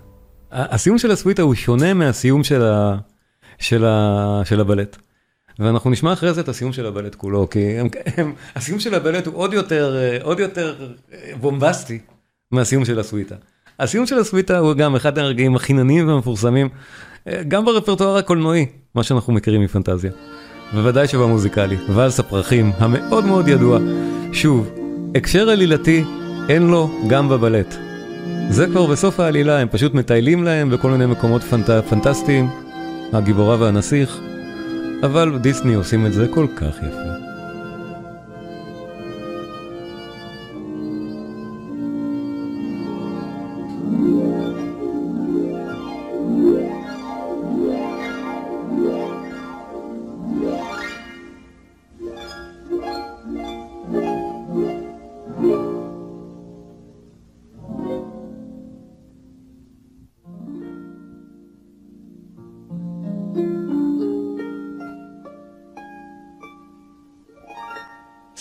הסיום 0.52 0.98
של 0.98 1.10
הסוויטה 1.10 1.42
הוא 1.42 1.54
שונה 1.54 1.94
מהסיום 1.94 2.44
של, 2.44 2.62
ה, 2.62 2.96
של, 3.58 3.84
ה, 3.84 4.42
של 4.44 4.60
הבלט. 4.60 4.96
ואנחנו 5.58 5.90
נשמע 5.90 6.12
אחרי 6.12 6.32
זה 6.32 6.40
את 6.40 6.48
הסיום 6.48 6.72
של 6.72 6.86
הבלט 6.86 7.14
כולו, 7.14 7.50
כי 7.50 7.78
הם, 7.78 7.88
הם, 8.16 8.32
הסיום 8.56 8.80
של 8.80 8.94
הבלט 8.94 9.26
הוא 9.26 9.34
עוד 9.34 9.54
יותר, 9.54 9.96
עוד 10.22 10.40
יותר 10.40 10.74
בומבסטי 11.40 11.98
מהסיום 12.50 12.84
של 12.84 13.00
הסוויטה. 13.00 13.34
הסיום 13.78 14.06
של 14.06 14.18
הסוויטה 14.18 14.58
הוא 14.58 14.74
גם 14.74 14.96
אחד 14.96 15.18
הרגעים 15.18 15.56
החינניים 15.56 16.08
והמפורסמים, 16.08 16.68
גם 17.48 17.64
ברפרטואר 17.64 18.16
הקולנועי, 18.16 18.66
מה 18.94 19.02
שאנחנו 19.02 19.32
מכירים 19.32 19.62
מפנטזיה. 19.62 20.10
בוודאי 20.72 21.08
שבמוזיקלי, 21.08 21.76
ואלס 21.94 22.20
הפרחים, 22.20 22.72
המאוד 22.76 23.24
מאוד 23.24 23.48
ידוע. 23.48 23.78
שוב, 24.32 24.70
הקשר 25.14 25.50
עלילתי 25.50 26.04
אין 26.48 26.62
לו 26.66 26.90
גם 27.06 27.28
בבלט. 27.28 27.74
זה 28.48 28.66
כבר 28.66 28.86
בסוף 28.86 29.20
העלילה, 29.20 29.58
הם 29.58 29.68
פשוט 29.68 29.94
מטיילים 29.94 30.44
להם 30.44 30.70
בכל 30.70 30.90
מיני 30.90 31.06
מקומות 31.06 31.42
פנט... 31.42 31.70
פנטסטיים, 31.70 32.48
הגיבורה 33.12 33.56
והנסיך, 33.60 34.20
אבל 35.02 35.38
דיסני 35.38 35.74
עושים 35.74 36.06
את 36.06 36.12
זה 36.12 36.26
כל 36.30 36.46
כך 36.56 36.76
יפה. 36.78 37.11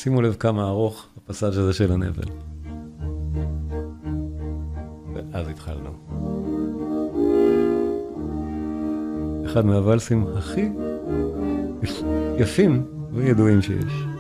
שימו 0.04 0.22
לב 0.22 0.36
כמה 0.40 0.68
ארוך 0.68 1.08
הפסאז' 1.18 1.58
הזה 1.58 1.74
של 1.74 1.92
הנבל. 1.92 2.24
ואז 5.14 5.48
התחלנו. 5.48 5.90
אחד 9.46 9.66
מהוואלסים 9.66 10.28
הכי 10.38 10.70
יפים 12.38 12.86
וידועים 13.12 13.62
שיש. 13.62 14.11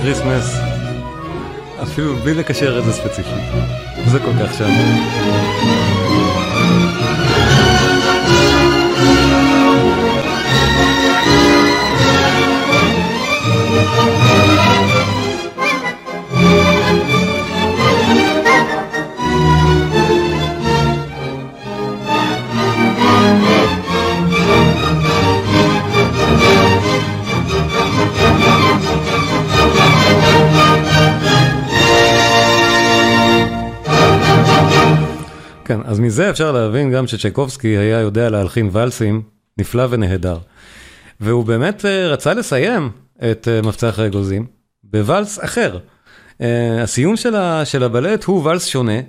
כריסמס, 0.00 0.56
אפילו 1.82 2.16
בלי 2.16 2.34
לקשר 2.34 2.78
את 2.78 2.84
זה 2.84 2.92
ספציפית. 2.92 3.34
זה 4.06 4.18
כל 4.18 4.32
כך 4.40 4.58
שם. 4.58 4.64
כן, 4.64 4.96
אז 35.96 36.00
מזה 36.00 36.30
אפשר 36.30 36.52
להבין 36.52 36.92
גם 36.92 37.06
שצ'ייקובסקי 37.06 37.68
היה 37.68 38.00
יודע 38.00 38.30
להלחין 38.30 38.68
ואלסים 38.72 39.22
נפלא 39.58 39.86
ונהדר. 39.90 40.38
והוא 41.20 41.44
באמת 41.44 41.84
אה, 41.84 42.08
רצה 42.08 42.34
לסיים 42.34 42.90
את 43.30 43.48
אה, 43.48 43.62
מבצח 43.62 43.98
האגוזים 43.98 44.46
בוואלס 44.84 45.44
אחר. 45.44 45.78
אה, 46.40 46.82
הסיום 46.82 47.16
של 47.64 47.82
הבלט 47.82 48.24
הוא 48.24 48.44
ואלס 48.44 48.66
שונה. 48.66 49.00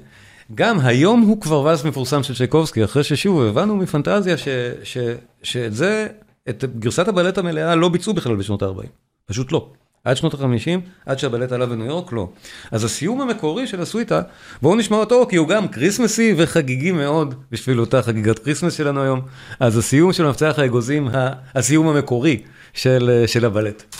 גם 0.55 0.79
היום 0.79 1.21
הוא 1.21 1.41
כבר 1.41 1.61
ואלס 1.61 1.85
מפורסם 1.85 2.23
של 2.23 2.35
צ'ייקובסקי, 2.35 2.83
אחרי 2.83 3.03
ששוב 3.03 3.41
הבנו 3.41 3.75
מפנטזיה 3.75 4.37
ש, 4.37 4.47
ש, 4.83 4.97
שאת 5.43 5.73
זה, 5.73 6.07
את 6.49 6.63
גרסת 6.79 7.07
הבלט 7.07 7.37
המלאה 7.37 7.75
לא 7.75 7.89
ביצעו 7.89 8.13
בכלל 8.13 8.35
בשנות 8.35 8.63
ה-40. 8.63 8.87
פשוט 9.25 9.51
לא. 9.51 9.71
עד 10.03 10.17
שנות 10.17 10.33
ה-50, 10.33 10.79
עד 11.05 11.19
שהבלט 11.19 11.51
עלה 11.51 11.65
בניו 11.65 11.85
יורק, 11.85 12.13
לא. 12.13 12.29
אז 12.71 12.83
הסיום 12.83 13.21
המקורי 13.21 13.67
של 13.67 13.81
הסוויטה, 13.81 14.21
בואו 14.61 14.75
נשמע 14.75 14.97
אותו, 14.97 15.25
כי 15.29 15.35
הוא 15.35 15.47
גם 15.47 15.67
כריסמסי 15.67 16.33
וחגיגי 16.37 16.91
מאוד, 16.91 17.35
בשביל 17.51 17.79
אותה 17.79 18.01
חגיגת 18.01 18.39
כריסמס 18.39 18.73
שלנו 18.73 19.03
היום. 19.03 19.21
אז 19.59 19.77
הסיום 19.77 20.13
של 20.13 20.25
מפצח 20.25 20.55
האגוזים, 20.57 21.09
הסיום 21.55 21.87
המקורי 21.87 22.41
של, 22.73 23.23
של 23.27 23.45
הבלט. 23.45 23.95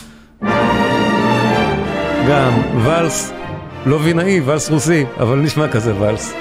גם 2.30 2.62
ואלס, 2.84 3.32
לא 3.86 3.96
וינאי, 3.96 4.40
ואלס 4.40 4.70
רוסי, 4.70 5.06
אבל 5.20 5.38
נשמע 5.38 5.68
כזה 5.68 5.96
ואלס. 6.00 6.34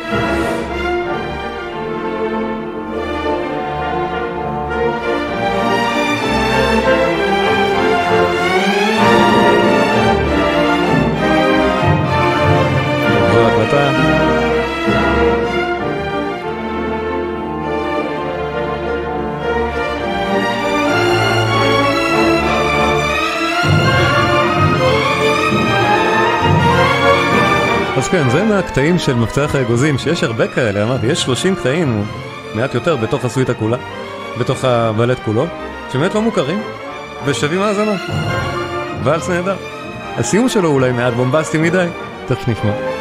אז 28.07 28.12
כן, 28.12 28.30
זה 28.30 28.44
מהקטעים 28.44 28.98
של 28.98 29.14
מבצח 29.14 29.54
האגוזים, 29.54 29.98
שיש 29.98 30.22
הרבה 30.22 30.48
כאלה, 30.48 30.82
אמרתי, 30.82 31.07
יש 31.07 31.22
30 31.22 31.54
קטעים, 31.54 32.04
מעט 32.54 32.74
יותר, 32.74 32.96
בתוך 32.96 33.24
הסוויטה 33.24 33.54
כולה, 33.54 33.76
בתוך 34.40 34.64
הבלט 34.64 35.18
כולו, 35.24 35.46
שבאמת 35.92 36.14
לא 36.14 36.22
מוכרים, 36.22 36.62
ושווים 37.24 37.62
האזנה. 37.62 37.96
ואלס 39.04 39.28
נהדר. 39.28 39.57
הסיום 40.16 40.48
שלו 40.48 40.68
אולי 40.68 40.92
מעט 40.92 41.14
בומבסטי 41.14 41.59
מדי, 41.59 41.86
תכף 42.26 42.48
נשמע. 42.48 42.95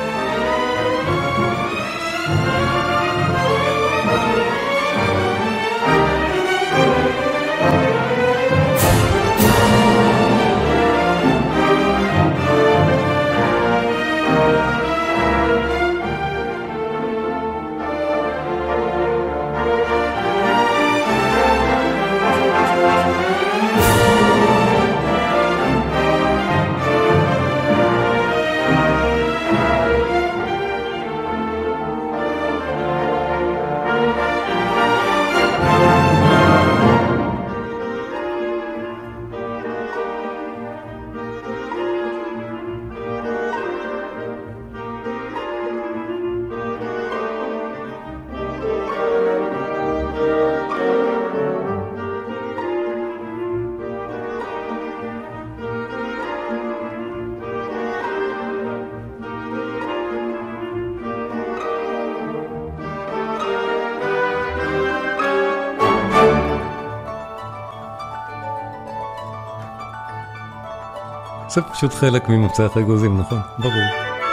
זה 71.55 71.61
פשוט 71.61 71.93
חלק 71.93 72.29
ממבצע 72.29 72.67
האגוזים, 72.75 73.17
נכון? 73.17 73.39
ברור. 73.59 73.73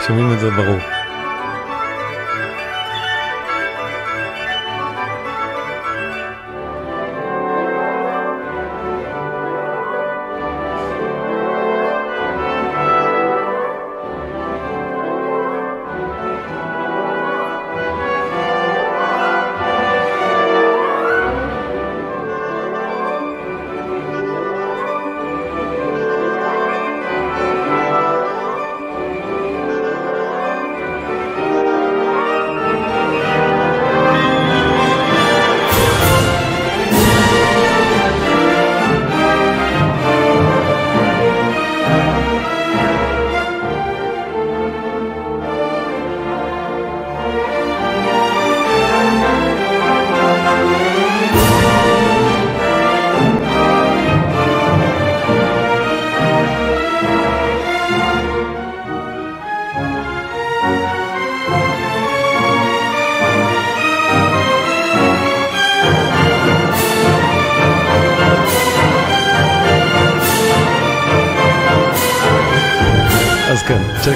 שומעים 0.07 0.33
את 0.33 0.39
זה 0.39 0.49
ברור. 0.49 1.02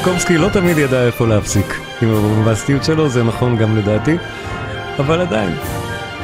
צ'ייקובסקי 0.07 0.37
לא 0.37 0.49
תמיד 0.53 0.77
ידע 0.77 1.05
איפה 1.05 1.27
להפסיק 1.27 1.65
עם 2.01 2.09
הבומבסטיות 2.09 2.83
שלו, 2.83 3.09
זה 3.09 3.23
נכון 3.23 3.57
גם 3.57 3.77
לדעתי, 3.77 4.17
אבל 4.99 5.21
עדיין, 5.21 5.55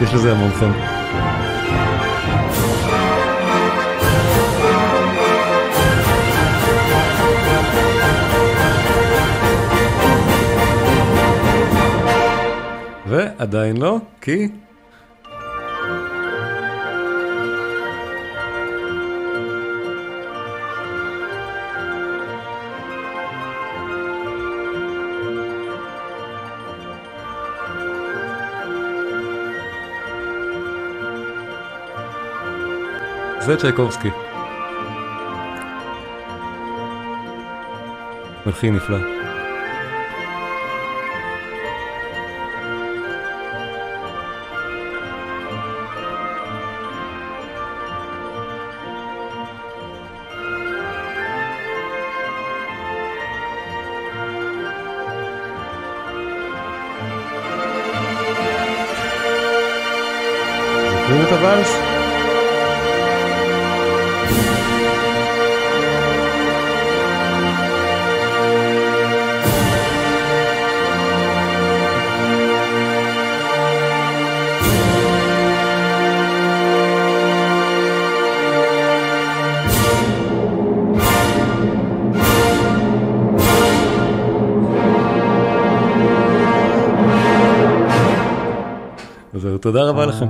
יש 0.02 0.14
לזה 0.14 0.32
המון 0.32 0.52
חן. 0.52 0.72
ועדיין 13.08 13.78
לא, 13.78 13.98
כי 14.22 14.48
זה 33.46 33.58
צ'ייקובסקי. 33.58 34.10
מלחין 38.46 38.76
נפלא. 38.76 38.98
זוכרים 61.02 61.22
את 61.22 61.32
הוואלס? 61.32 61.93
תודה 89.64 89.84
רבה 89.84 90.06
לכם. 90.06 90.26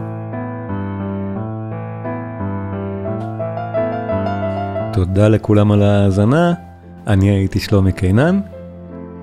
תודה 4.93 5.27
לכולם 5.27 5.71
על 5.71 5.81
ההאזנה, 5.81 6.53
אני 7.07 7.29
הייתי 7.29 7.59
שלומי 7.59 7.91
קינן. 7.91 8.39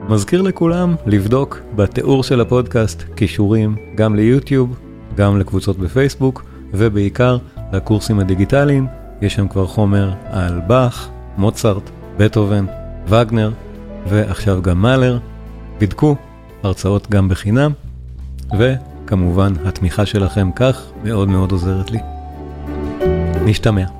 מזכיר 0.08 0.42
לכולם 0.42 0.94
לבדוק 1.06 1.60
בתיאור 1.76 2.22
של 2.22 2.40
הפודקאסט 2.40 3.02
כישורים 3.16 3.76
גם 3.94 4.14
ליוטיוב, 4.14 4.78
גם 5.14 5.38
לקבוצות 5.38 5.78
בפייסבוק, 5.78 6.44
ובעיקר 6.72 7.38
לקורסים 7.72 8.18
הדיגיטליים, 8.18 8.86
יש 9.22 9.34
שם 9.34 9.48
כבר 9.48 9.66
חומר 9.66 10.12
על 10.30 10.60
באך, 10.66 11.08
מוצרט, 11.36 11.90
בטהובן, 12.16 12.64
וגנר, 13.06 13.50
ועכשיו 14.08 14.62
גם 14.62 14.82
מאלר. 14.82 15.18
בדקו, 15.80 16.16
הרצאות 16.62 17.10
גם 17.10 17.28
בחינם, 17.28 17.72
ו... 18.58 18.74
כמובן, 19.10 19.52
התמיכה 19.64 20.06
שלכם 20.06 20.50
כך 20.56 20.90
מאוד 21.04 21.28
מאוד 21.28 21.52
עוזרת 21.52 21.90
לי. 21.90 21.98
נשתמע. 23.44 23.99